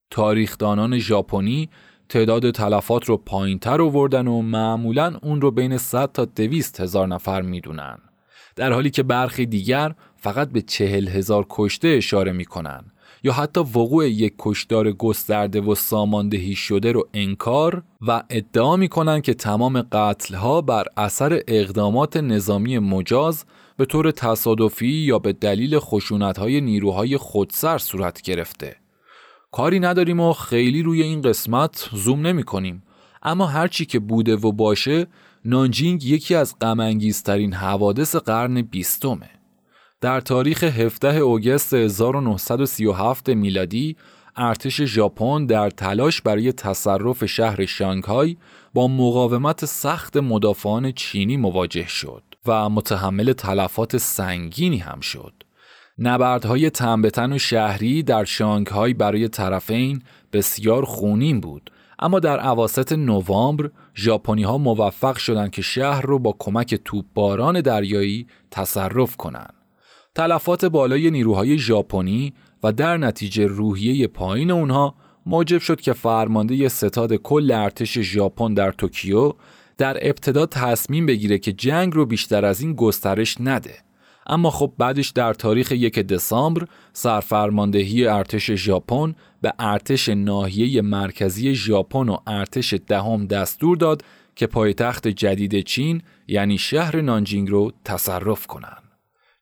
[0.09, 1.69] تاریخدانان ژاپنی
[2.09, 7.41] تعداد تلفات رو پایینتر آوردن و معمولا اون رو بین 100 تا 200 هزار نفر
[7.41, 7.97] می‌دونن.
[8.55, 12.83] در حالی که برخی دیگر فقط به چهل هزار کشته اشاره می‌کنن
[13.23, 19.33] یا حتی وقوع یک کشدار گسترده و ساماندهی شده رو انکار و ادعا می‌کنن که
[19.33, 23.45] تمام قتلها بر اثر اقدامات نظامی مجاز
[23.79, 28.75] به طور تصادفی یا به دلیل خشونتهای نیروهای خودسر صورت گرفته.
[29.51, 32.83] کاری نداریم و خیلی روی این قسمت زوم نمی کنیم.
[33.23, 35.07] اما هرچی که بوده و باشه
[35.45, 39.29] نانجینگ یکی از غمانگیزترین حوادث قرن بیستمه.
[40.01, 43.95] در تاریخ 17 اوگست 1937 میلادی
[44.35, 48.37] ارتش ژاپن در تلاش برای تصرف شهر شانگهای
[48.73, 55.33] با مقاومت سخت مدافعان چینی مواجه شد و متحمل تلفات سنگینی هم شد.
[55.97, 60.01] نبردهای تنبتن و شهری در شانگهای برای طرفین
[60.33, 66.35] بسیار خونین بود اما در عواست نوامبر ژاپنی ها موفق شدند که شهر رو با
[66.39, 69.53] کمک توپباران دریایی تصرف کنند.
[70.15, 77.13] تلفات بالای نیروهای ژاپنی و در نتیجه روحیه پایین اونها موجب شد که فرمانده ستاد
[77.13, 79.33] کل ارتش ژاپن در توکیو
[79.79, 83.75] در ابتدا تصمیم بگیره که جنگ رو بیشتر از این گسترش نده
[84.27, 92.09] اما خب بعدش در تاریخ یک دسامبر سرفرماندهی ارتش ژاپن به ارتش ناحیه مرکزی ژاپن
[92.09, 94.03] و ارتش دهم دستور داد
[94.35, 98.83] که پایتخت جدید چین یعنی شهر نانجینگ رو تصرف کنند.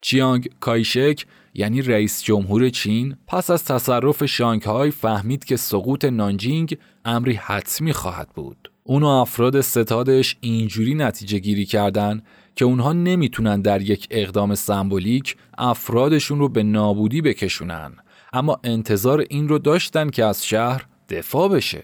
[0.02, 7.34] چیانگ کایشک یعنی رئیس جمهور چین پس از تصرف شانگهای فهمید که سقوط نانجینگ امری
[7.34, 8.71] حتمی خواهد بود.
[8.89, 12.21] اون و افراد ستادش اینجوری نتیجه گیری کردن
[12.56, 17.93] که اونها نمی‌تونن در یک اقدام سمبولیک افرادشون رو به نابودی بکشونن
[18.34, 21.84] اما انتظار این رو داشتن که از شهر دفاع بشه.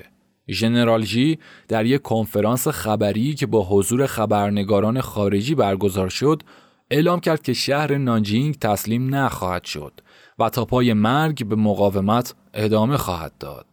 [0.50, 6.44] ژنرال جی در یک کنفرانس خبری که با حضور خبرنگاران خارجی برگزار شد
[6.92, 9.94] اعلام کرد که شهر نانجینگ تسلیم نخواهد شد
[10.40, 13.66] و تا پای مرگ به مقاومت ادامه خواهد داد.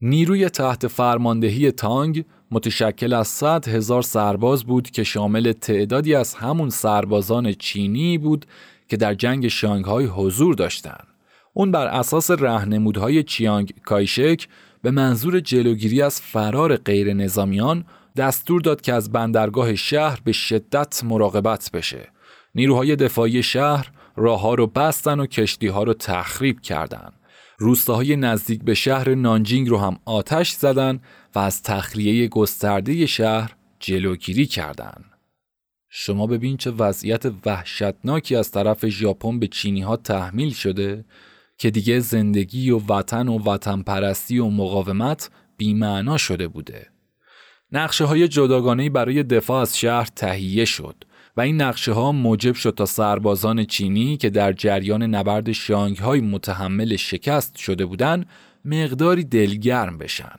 [0.00, 6.70] نیروی تحت فرماندهی تانگ متشکل از 100 هزار سرباز بود که شامل تعدادی از همون
[6.70, 8.46] سربازان چینی بود
[8.88, 11.06] که در جنگ شانگهای حضور داشتند.
[11.54, 14.48] اون بر اساس رهنمودهای چیانگ کایشک
[14.82, 17.84] به منظور جلوگیری از فرار غیر نظامیان
[18.16, 22.08] دستور داد که از بندرگاه شهر به شدت مراقبت بشه.
[22.54, 27.12] نیروهای دفاعی شهر راه ها رو بستن و کشتی ها رو تخریب کردند.
[27.60, 31.00] روستاهای نزدیک به شهر نانجینگ رو هم آتش زدن
[31.34, 35.04] و از تخلیه گسترده شهر جلوگیری کردند.
[35.88, 41.04] شما ببین چه وضعیت وحشتناکی از طرف ژاپن به چینی ها تحمیل شده
[41.58, 46.86] که دیگه زندگی و وطن و وطن پرستی و مقاومت بیمعنا شده بوده.
[47.72, 48.28] نقشه های
[48.88, 51.04] برای دفاع از شهر تهیه شد
[51.38, 56.20] و این نقشه ها موجب شد تا سربازان چینی که در جریان نبرد شانگ های
[56.20, 58.26] متحمل شکست شده بودند
[58.64, 60.34] مقداری دلگرم بشن.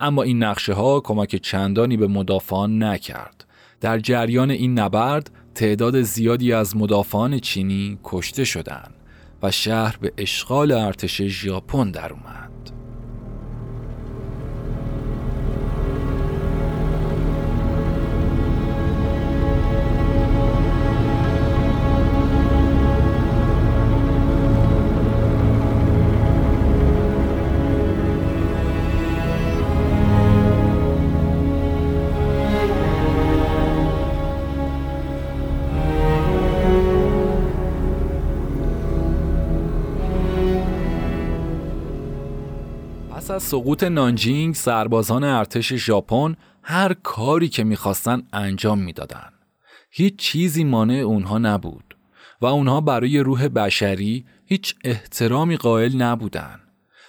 [0.00, 3.44] اما این نقشه ها کمک چندانی به مدافعان نکرد.
[3.80, 8.94] در جریان این نبرد تعداد زیادی از مدافعان چینی کشته شدند.
[9.42, 12.81] و شهر به اشغال ارتش ژاپن در اومد.
[43.42, 49.28] از سقوط نانجینگ سربازان ارتش ژاپن هر کاری که می‌خواستن انجام می‌دادن.
[49.90, 51.96] هیچ چیزی مانع اونها نبود
[52.40, 56.60] و اونها برای روح بشری هیچ احترامی قائل نبودن.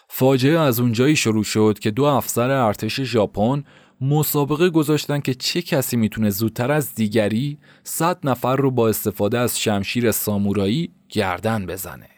[0.10, 3.64] فاجعه از اونجایی شروع شد که دو افسر ارتش ژاپن
[4.02, 9.60] مسابقه گذاشتن که چه کسی می‌تونه زودتر از دیگری صد نفر رو با استفاده از
[9.60, 12.13] شمشیر سامورایی گردن بزنه.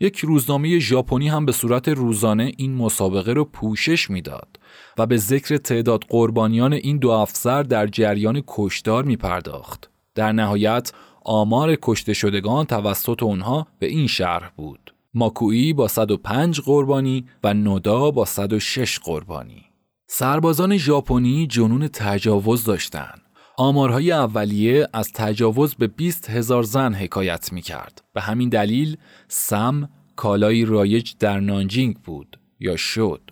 [0.00, 4.60] یک روزنامه ژاپنی هم به صورت روزانه این مسابقه رو پوشش می‌داد
[4.98, 9.90] و به ذکر تعداد قربانیان این دو افسر در جریان کشدار می پرداخت.
[10.14, 10.92] در نهایت
[11.24, 14.94] آمار کشته شدگان توسط اونها به این شرح بود.
[15.14, 19.64] ماکویی با 105 قربانی و نودا با 106 قربانی.
[20.06, 23.25] سربازان ژاپنی جنون تجاوز داشتند
[23.58, 28.02] آمارهای اولیه از تجاوز به 20 هزار زن حکایت می کرد.
[28.12, 28.96] به همین دلیل
[29.28, 33.30] سم کالایی رایج در نانجینگ بود یا شد.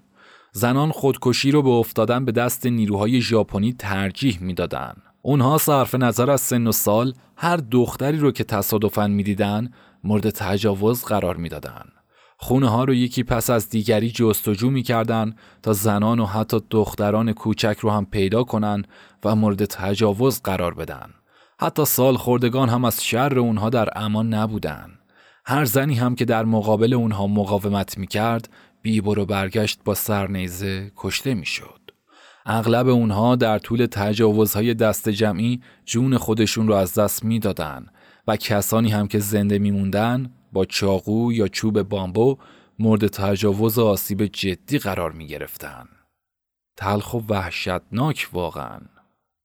[0.52, 5.02] زنان خودکشی رو به افتادن به دست نیروهای ژاپنی ترجیح می‌دادند.
[5.22, 9.70] اونها صرف نظر از سن و سال هر دختری رو که تصادفاً می‌دیدن
[10.04, 11.92] مورد تجاوز قرار می‌دادند.
[12.44, 17.76] خونه ها رو یکی پس از دیگری جستجو می‌کردن تا زنان و حتی دختران کوچک
[17.80, 18.82] رو هم پیدا کنن
[19.24, 21.10] و مورد تجاوز قرار بدن.
[21.60, 24.90] حتی سال خوردگان هم از شر اونها در امان نبودن.
[25.44, 28.48] هر زنی هم که در مقابل اونها مقاومت می‌کرد
[28.82, 31.90] بیبر و برگشت با سرنیزه کشته می‌شد.
[32.46, 37.86] اغلب اونها در طول تجاوزهای دست جمعی جون خودشون رو از دست می‌دادن
[38.28, 42.38] و کسانی هم که زنده میموندن با چاقو یا چوب بامبو
[42.78, 45.88] مورد تجاوز آسیب جدی قرار می گرفتن.
[46.76, 48.80] تلخ و وحشتناک واقعا.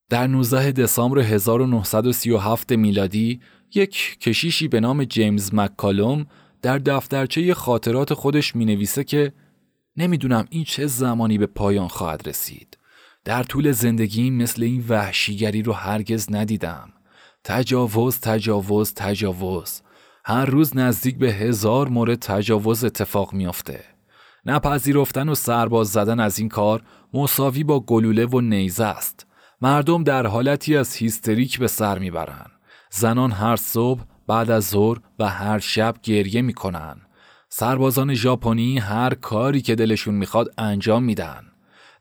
[0.10, 3.40] در 19 دسامبر 1937 میلادی
[3.76, 6.26] یک کشیشی به نام جیمز مککالوم
[6.62, 9.34] در دفترچه خاطرات خودش می نویسه که
[9.98, 12.78] نمی‌دونم این چه زمانی به پایان خواهد رسید.
[13.26, 16.94] در طول زندگی مثل این وحشیگری رو هرگز ندیدم.
[17.44, 19.82] تجاوز تجاوز تجاوز
[20.30, 23.84] هر روز نزدیک به هزار مورد تجاوز اتفاق میافته.
[24.46, 26.82] نپذیرفتن و سرباز زدن از این کار
[27.14, 29.26] مساوی با گلوله و نیزه است.
[29.62, 32.52] مردم در حالتی از هیستریک به سر می‌برند.
[32.92, 37.02] زنان هر صبح بعد از ظهر و هر شب گریه می‌کنن.
[37.50, 41.44] سربازان ژاپنی هر کاری که دلشون می‌خواد انجام میدن.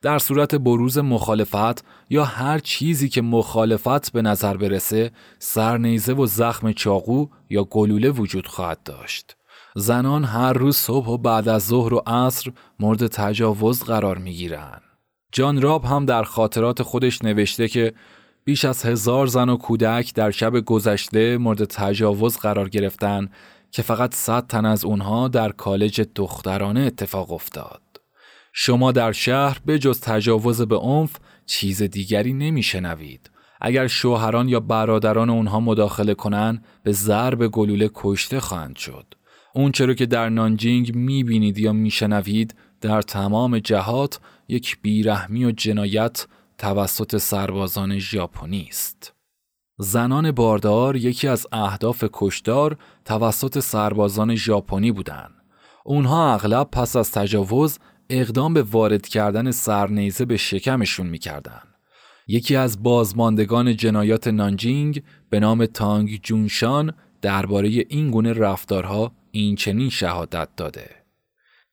[0.03, 6.72] در صورت بروز مخالفت یا هر چیزی که مخالفت به نظر برسه سرنیزه و زخم
[6.72, 9.36] چاقو یا گلوله وجود خواهد داشت.
[9.76, 14.80] زنان هر روز صبح و بعد از ظهر و عصر مورد تجاوز قرار می گیرن.
[15.32, 17.94] جان راب هم در خاطرات خودش نوشته که
[18.44, 23.28] بیش از هزار زن و کودک در شب گذشته مورد تجاوز قرار گرفتن
[23.70, 27.88] که فقط صد تن از اونها در کالج دخترانه اتفاق افتاد.
[28.61, 33.31] شما در شهر به جز تجاوز به عنف چیز دیگری نمیشنوید.
[33.61, 39.15] اگر شوهران یا برادران اونها مداخله کنند به ضرب گلوله کشته خواهند شد.
[39.55, 46.27] اون چرا که در نانجینگ می‌بینید یا میشنوید در تمام جهات یک بیرحمی و جنایت
[46.59, 49.15] توسط سربازان ژاپنی است.
[49.79, 55.35] زنان باردار یکی از اهداف کشدار توسط سربازان ژاپنی بودند.
[55.85, 57.79] اونها اغلب پس از تجاوز
[58.11, 61.63] اقدام به وارد کردن سرنیزه به شکمشون می‌کردن.
[62.27, 66.93] یکی از بازماندگان جنایات نانجینگ به نام تانگ جونشان
[67.23, 70.91] درباره این گونه رفتارها این چنین شهادت داده.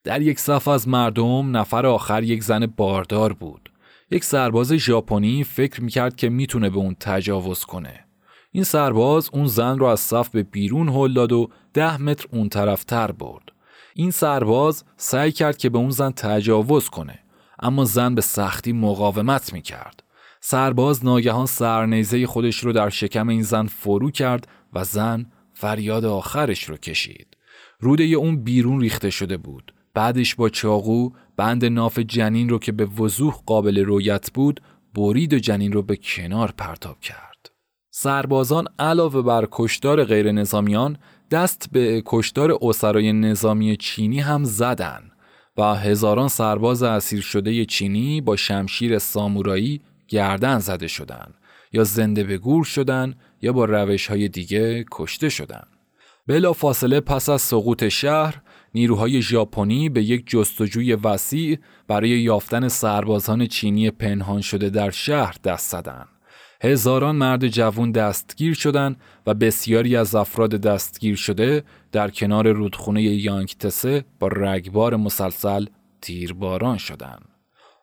[0.04, 3.70] در یک صف از مردم نفر آخر یک زن باردار بود.
[4.10, 8.04] یک سرباز ژاپنی فکر می‌کرد که می‌تونه به اون تجاوز کنه.
[8.52, 12.48] این سرباز اون زن رو از صف به بیرون هل داد و ده متر اون
[12.48, 13.52] طرفتر برد.
[13.98, 17.18] این سرباز سعی کرد که به اون زن تجاوز کنه
[17.58, 20.02] اما زن به سختی مقاومت می‌کرد.
[20.40, 26.64] سرباز ناگهان سرنیزه خودش رو در شکم این زن فرو کرد و زن فریاد آخرش
[26.64, 27.36] رو کشید.
[27.80, 29.74] روده اون بیرون ریخته شده بود.
[29.94, 34.60] بعدش با چاقو بند ناف جنین رو که به وضوح قابل رویت بود
[34.94, 37.50] برید و جنین رو به کنار پرتاب کرد.
[37.90, 40.98] سربازان علاوه بر کشتار غیر نظامیان
[41.30, 45.10] دست به کشتار اسرای نظامی چینی هم زدن
[45.56, 51.34] و هزاران سرباز اسیر شده چینی با شمشیر سامورایی گردن زده شدند
[51.72, 55.68] یا زنده به گور شدن یا با روش های دیگه کشته شدند.
[56.26, 58.42] بلا فاصله پس از سقوط شهر
[58.74, 61.58] نیروهای ژاپنی به یک جستجوی وسیع
[61.88, 66.15] برای یافتن سربازان چینی پنهان شده در شهر دست زدند.
[66.60, 68.96] هزاران مرد جوان دستگیر شدند
[69.26, 75.66] و بسیاری از افراد دستگیر شده در کنار رودخونه یانگتسه با رگبار مسلسل
[76.00, 77.28] تیرباران شدند.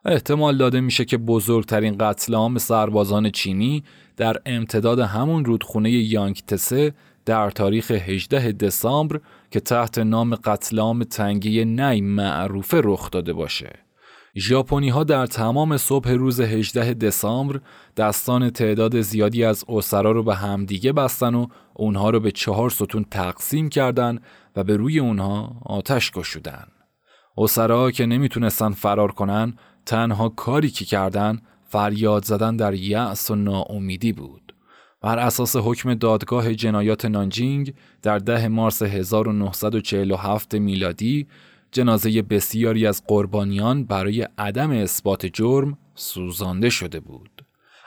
[0.05, 3.83] احتمال داده میشه که بزرگترین قتل عام سربازان چینی
[4.17, 6.93] در امتداد همون رودخونه یانگتسه
[7.25, 9.19] در تاریخ 18 دسامبر
[9.51, 13.82] که تحت نام قتل عام تنگی نی معروفه رخ داده باشه.
[14.37, 17.59] ژاپنی ها در تمام صبح روز 18 دسامبر
[17.97, 23.05] دستان تعداد زیادی از اسرا رو به همدیگه بستن و اونها رو به چهار ستون
[23.11, 24.19] تقسیم کردن
[24.55, 26.67] و به روی اونها آتش گشودن.
[27.37, 29.53] اسرا که نمی‌تونستن فرار کنن
[29.85, 34.55] تنها کاری که کردن فریاد زدن در یأس و ناامیدی بود.
[35.01, 41.27] بر اساس حکم دادگاه جنایات نانجینگ در ده مارس 1947 میلادی
[41.73, 47.45] جنازه بسیاری از قربانیان برای عدم اثبات جرم سوزانده شده بود.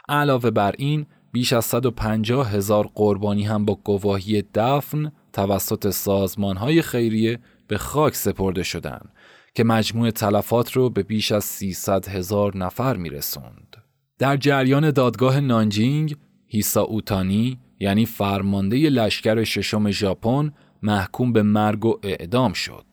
[0.09, 6.82] علاوه بر این بیش از 150 هزار قربانی هم با گواهی دفن توسط سازمان های
[6.82, 9.09] خیریه به خاک سپرده شدند
[9.55, 13.76] که مجموع تلفات رو به بیش از 300 هزار نفر میرسوند.
[14.18, 16.16] در جریان دادگاه نانجینگ
[16.47, 22.86] هیسا اوتانی یعنی فرمانده لشکر ششم ژاپن محکوم به مرگ و اعدام شد.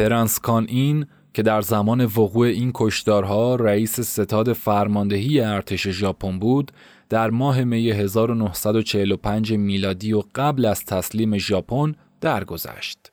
[0.00, 6.72] پرنسکان این که در زمان وقوع این کشدارها رئیس ستاد فرماندهی ارتش ژاپن بود
[7.08, 13.12] در ماه می 1945 میلادی و قبل از تسلیم ژاپن درگذشت.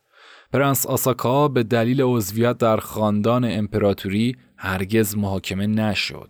[0.53, 6.29] پرنس آساکا به دلیل عضویت در خاندان امپراتوری هرگز محاکمه نشد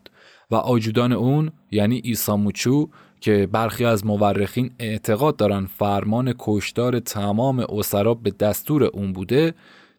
[0.51, 2.89] و آجودان اون یعنی ایساموچو
[3.19, 9.53] که برخی از مورخین اعتقاد دارند فرمان کشدار تمام اسرا به دستور اون بوده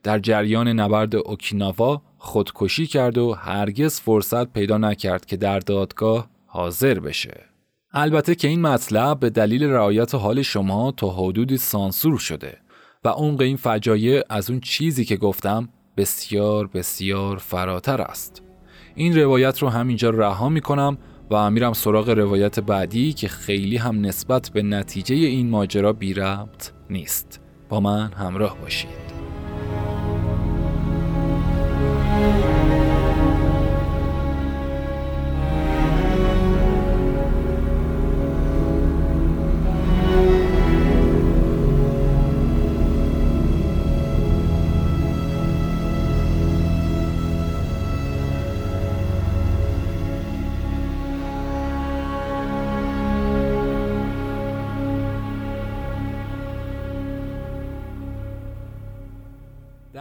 [0.08, 6.98] در جریان نبرد اوکیناوا خودکشی کرد و هرگز فرصت پیدا نکرد که در دادگاه حاضر
[7.00, 7.44] بشه.
[7.92, 12.58] البته که این مطلب به دلیل رعایت حال شما تا حدودی سانسور شده
[13.04, 18.42] و عمق این فجایع از اون چیزی که گفتم بسیار بسیار فراتر است.
[18.94, 20.98] این روایت رو همینجا رها می کنم
[21.30, 26.70] و میرم سراغ روایت بعدی که خیلی هم نسبت به نتیجه این ماجرا بی ربط
[26.90, 27.40] نیست.
[27.68, 29.17] با من همراه باشید.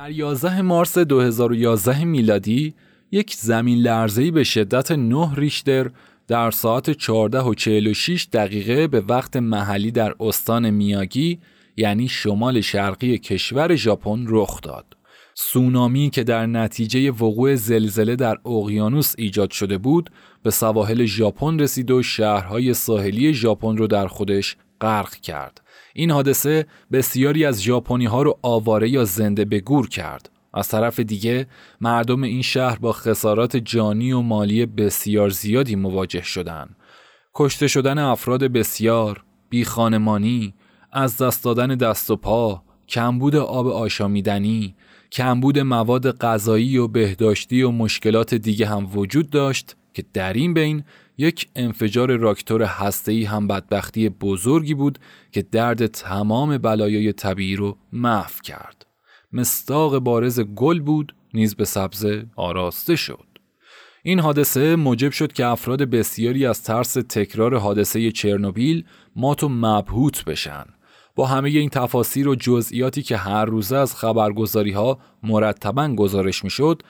[0.08, 2.74] در 11 مارس 2011 میلادی
[3.12, 5.90] یک زمین لرزه‌ای به شدت 9 ریشتر
[6.28, 11.40] در ساعت 14 و 46 دقیقه به وقت محلی در استان میاگی
[11.78, 14.86] یعنی شمال شرقی کشور ژاپن رخ داد.
[15.34, 20.10] سونامی که در نتیجه وقوع زلزله در اقیانوس ایجاد شده بود
[20.44, 25.62] به سواحل ژاپن رسید و شهرهای ساحلی ژاپن رو در خودش غرق کرد.
[26.00, 30.30] این حادثه بسیاری از ژاپنی ها رو آواره یا زنده به گور کرد.
[30.54, 31.48] از طرف دیگه
[31.82, 36.76] مردم این شهر با خسارات جانی و مالی بسیار زیادی مواجه شدند.
[37.36, 40.54] کشته شدن افراد بسیار، بی خانمانی،
[40.92, 44.76] از دست دادن دست و پا، کمبود آب آشامیدنی،
[45.12, 50.84] کمبود مواد غذایی و بهداشتی و مشکلات دیگه هم وجود داشت که در این بین
[51.18, 55.00] یک انفجار راکتور هسته‌ای هم بدبختی بزرگی بود
[55.32, 58.86] که درد تمام بلایای طبیعی رو محو کرد.
[59.34, 62.06] مستاق بارز گل بود نیز به سبز
[62.36, 63.28] آراسته شد.
[64.04, 70.26] این حادثه موجب شد که افراد بسیاری از ترس تکرار حادثه چرنوبیل مات و مبهوت
[70.26, 70.66] بشن.
[71.16, 76.50] با همه این تفاسیر و جزئیاتی که هر روزه از خبرگزاری ها مرتبا گزارش می
[76.50, 76.84] شد،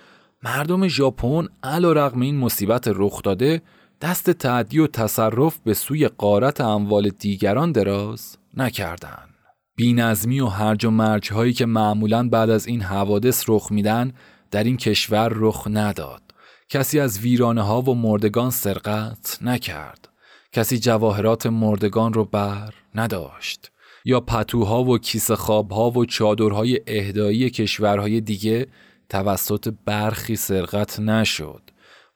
[0.44, 3.62] مردم ژاپن علا رغم این مصیبت رخ داده
[4.02, 9.30] دست تعدی و تصرف به سوی قارت اموال دیگران دراز نکردند.
[9.76, 14.14] بینظمی و هرج و مرج هایی که معمولا بعد از این حوادث رخ میدن
[14.52, 16.22] در این کشور رخ نداد.
[16.70, 20.10] کسی از ویرانه ها و مردگان سرقت نکرد.
[20.52, 23.72] کسی جواهرات مردگان رو بر نداشت.
[24.06, 28.68] یا پتوها و کیسه خوابها و چادرهای اهدایی کشورهای دیگه
[29.10, 31.62] توسط برخی سرقت نشد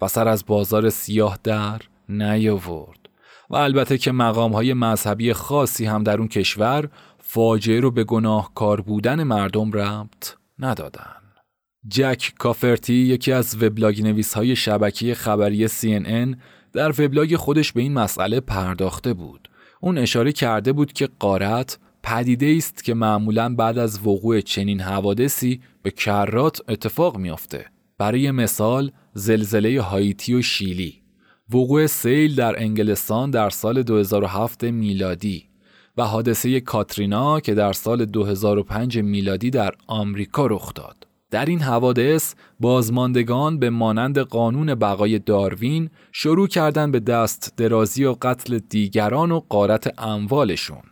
[0.01, 3.09] و سر از بازار سیاه در نیاورد
[3.49, 6.89] و البته که مقام های مذهبی خاصی هم در اون کشور
[7.19, 11.15] فاجعه رو به گناهکار بودن مردم ربط ندادن.
[11.87, 16.37] جک کافرتی یکی از وبلاگ نویس های شبکه خبری CNN
[16.73, 19.49] در وبلاگ خودش به این مسئله پرداخته بود.
[19.81, 25.61] اون اشاره کرده بود که قارت پدیده است که معمولا بعد از وقوع چنین حوادثی
[25.83, 27.65] به کرات اتفاق میافته.
[28.01, 31.01] برای مثال زلزله هایتی و شیلی،
[31.53, 35.49] وقوع سیل در انگلستان در سال 2007 میلادی
[35.97, 41.07] و حادثه کاترینا که در سال 2005 میلادی در آمریکا رخ داد.
[41.31, 48.15] در این حوادث بازماندگان به مانند قانون بقای داروین شروع کردن به دست درازی و
[48.21, 50.83] قتل دیگران و قارت اموالشون.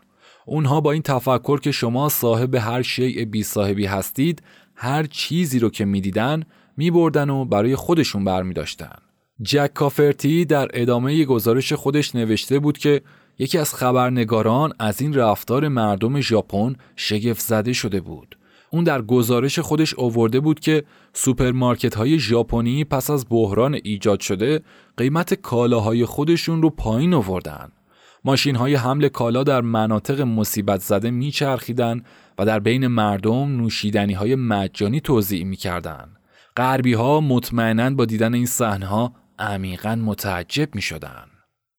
[0.46, 4.44] اونها با این تفکر که شما صاحب هر شیء بی صاحبی هستید
[4.76, 6.44] هر چیزی رو که می‌دیدن
[6.80, 8.96] میبردن و برای خودشون برمی داشتن.
[9.42, 13.02] جک کافرتی در ادامه گزارش خودش نوشته بود که
[13.40, 18.38] یکی از خبرنگاران از این رفتار مردم ژاپن شگفت زده شده بود.
[18.72, 24.62] اون در گزارش خودش آورده بود که سوپرمارکت های ژاپنی پس از بحران ایجاد شده
[24.98, 27.72] قیمت کالاهای خودشون رو پایین آوردن.
[28.24, 32.02] ماشین های حمل کالا در مناطق مصیبت زده میچرخیدن
[32.38, 36.19] و در بین مردم نوشیدنی های مجانی توضیح می‌کردن.
[36.60, 41.26] غربی ها مطمئنا با دیدن این صحنه ها عمیقا متعجب می شدن.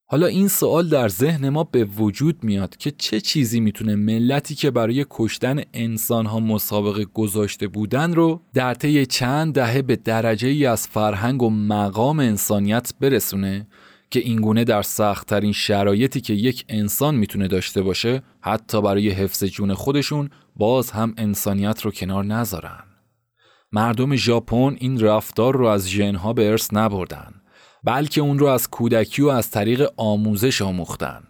[0.07, 4.71] حالا این سوال در ذهن ما به وجود میاد که چه چیزی می‌تونه ملتی که
[4.71, 10.67] برای کشتن انسان ها مسابقه گذاشته بودن رو در طی چند دهه به درجه ای
[10.67, 13.67] از فرهنگ و مقام انسانیت برسونه
[14.11, 19.75] که اینگونه در سختترین شرایطی که یک انسان می‌تونه داشته باشه حتی برای حفظ جون
[19.75, 22.90] خودشون باز هم انسانیت رو کنار نذارن.
[23.73, 27.35] مردم ژاپن این رفتار رو از ژنها به ارث نبردن
[27.85, 31.23] بلکه اون رو از کودکی و از طریق آموزش آموختن.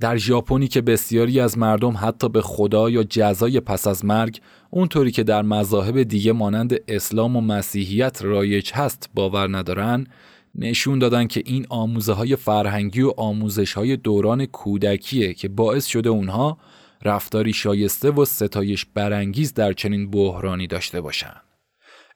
[0.00, 4.40] در ژاپنی که بسیاری از مردم حتی به خدا یا جزای پس از مرگ
[4.70, 10.06] اونطوری که در مذاهب دیگه مانند اسلام و مسیحیت رایج هست باور ندارن
[10.54, 16.08] نشون دادن که این آموزه های فرهنگی و آموزش های دوران کودکیه که باعث شده
[16.08, 16.58] اونها
[17.04, 21.47] رفتاری شایسته و ستایش برانگیز در چنین بحرانی داشته باشن.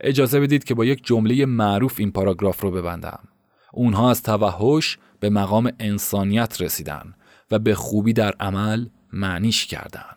[0.02, 3.18] اجازه بدید که با یک جمله معروف این پاراگراف رو ببندم.
[3.72, 7.14] اونها از توحش به مقام انسانیت رسیدن
[7.50, 10.14] و به خوبی در عمل معنیش کردن.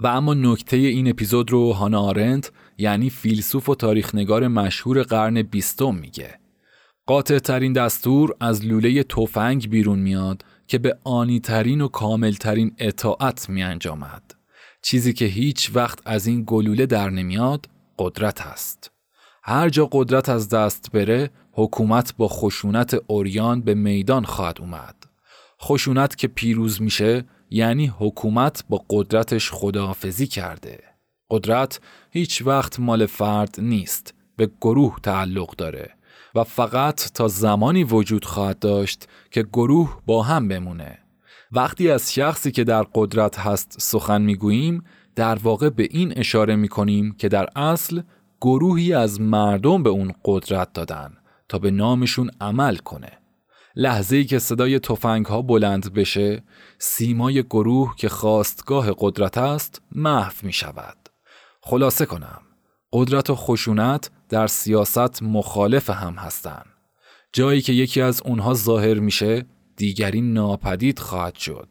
[0.00, 5.94] و اما نکته این اپیزود رو هانا آرنت یعنی فیلسوف و تاریخنگار مشهور قرن بیستم
[5.94, 6.38] میگه.
[7.06, 12.74] قاطع ترین دستور از لوله تفنگ بیرون میاد که به آنی ترین و کامل ترین
[12.78, 14.34] اطاعت می انجامد.
[14.82, 17.66] چیزی که هیچ وقت از این گلوله در نمیاد
[17.98, 18.95] قدرت است.
[19.48, 24.94] هر جا قدرت از دست بره حکومت با خشونت اوریان به میدان خواهد اومد.
[25.62, 30.78] خشونت که پیروز میشه یعنی حکومت با قدرتش خداحافظی کرده.
[31.30, 31.80] قدرت
[32.10, 35.90] هیچ وقت مال فرد نیست به گروه تعلق داره
[36.34, 40.98] و فقط تا زمانی وجود خواهد داشت که گروه با هم بمونه
[41.52, 44.84] وقتی از شخصی که در قدرت هست سخن می‌گوییم
[45.16, 48.02] در واقع به این اشاره می‌کنیم که در اصل
[48.40, 51.16] گروهی از مردم به اون قدرت دادن
[51.48, 53.12] تا به نامشون عمل کنه.
[53.76, 56.42] لحظه‌ای که صدای تفنگ ها بلند بشه
[56.78, 60.96] سیمای گروه که خواستگاه قدرت است محو می شود
[61.60, 62.40] خلاصه کنم
[62.92, 66.66] قدرت و خشونت در سیاست مخالف هم هستند
[67.32, 71.68] جایی که یکی از اونها ظاهر میشه دیگری ناپدید خواهد شد.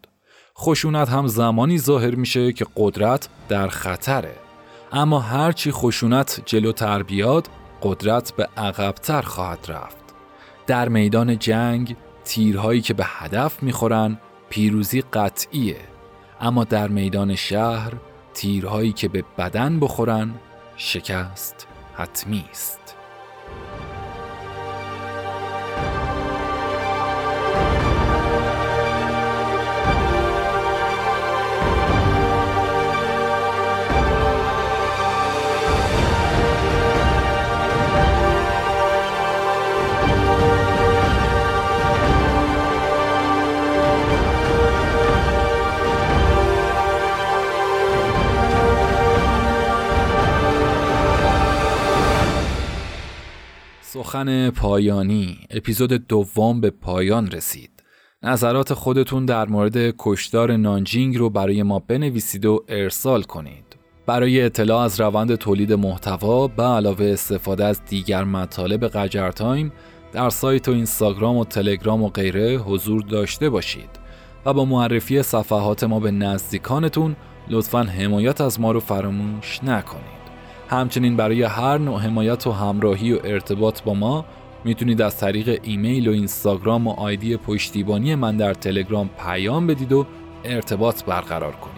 [0.57, 4.44] خشونت هم زمانی ظاهر میشه که قدرت در خطره.
[4.95, 7.47] اما هرچی خشونت جلوتر بیاد
[7.81, 10.05] قدرت به عقبتر خواهد رفت.
[10.67, 14.17] در میدان جنگ تیرهایی که به هدف می‌خورن
[14.49, 15.77] پیروزی قطعیه.
[16.41, 17.93] اما در میدان شهر
[18.33, 20.35] تیرهایی که به بدن بخورن
[20.77, 22.95] شکست حتمی است.
[53.95, 57.69] سخن پایانی اپیزود دوم به پایان رسید.
[58.23, 63.77] نظرات خودتون در مورد کشتار نانجینگ رو برای ما بنویسید و ارسال کنید.
[64.05, 69.71] برای اطلاع از روند تولید محتوا به علاوه استفاده از دیگر مطالب قجر تایم
[70.13, 73.89] در سایت و اینستاگرام و تلگرام و غیره حضور داشته باشید
[74.45, 77.15] و با معرفی صفحات ما به نزدیکانتون
[77.49, 80.24] لطفا حمایت از ما رو فراموش نکنید.
[80.70, 84.26] همچنین برای هر نوع حمایت و همراهی و ارتباط با ما
[84.66, 90.05] می‌تونید از طریق ایمیل و اینستاگرام و آیدی پشتیبانی من در تلگرام پیام بدید و
[90.43, 91.76] ارتباط برقرار کنید.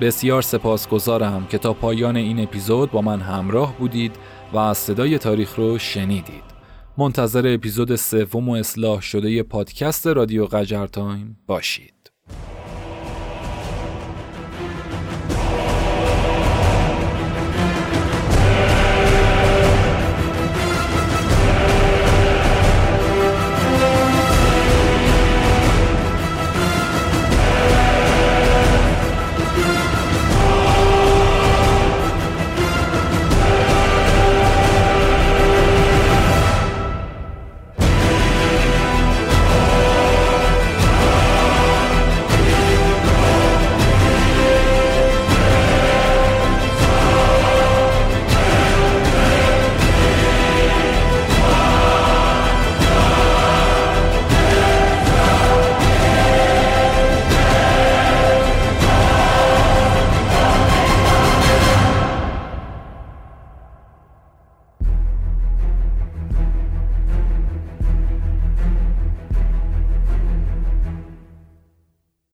[0.00, 4.16] بسیار سپاسگزارم که تا پایان این اپیزود با من همراه بودید
[4.52, 6.50] و از صدای تاریخ رو شنیدید.
[6.98, 11.99] منتظر اپیزود سوم و اصلاح شده پادکست رادیو قجر تایم باشید.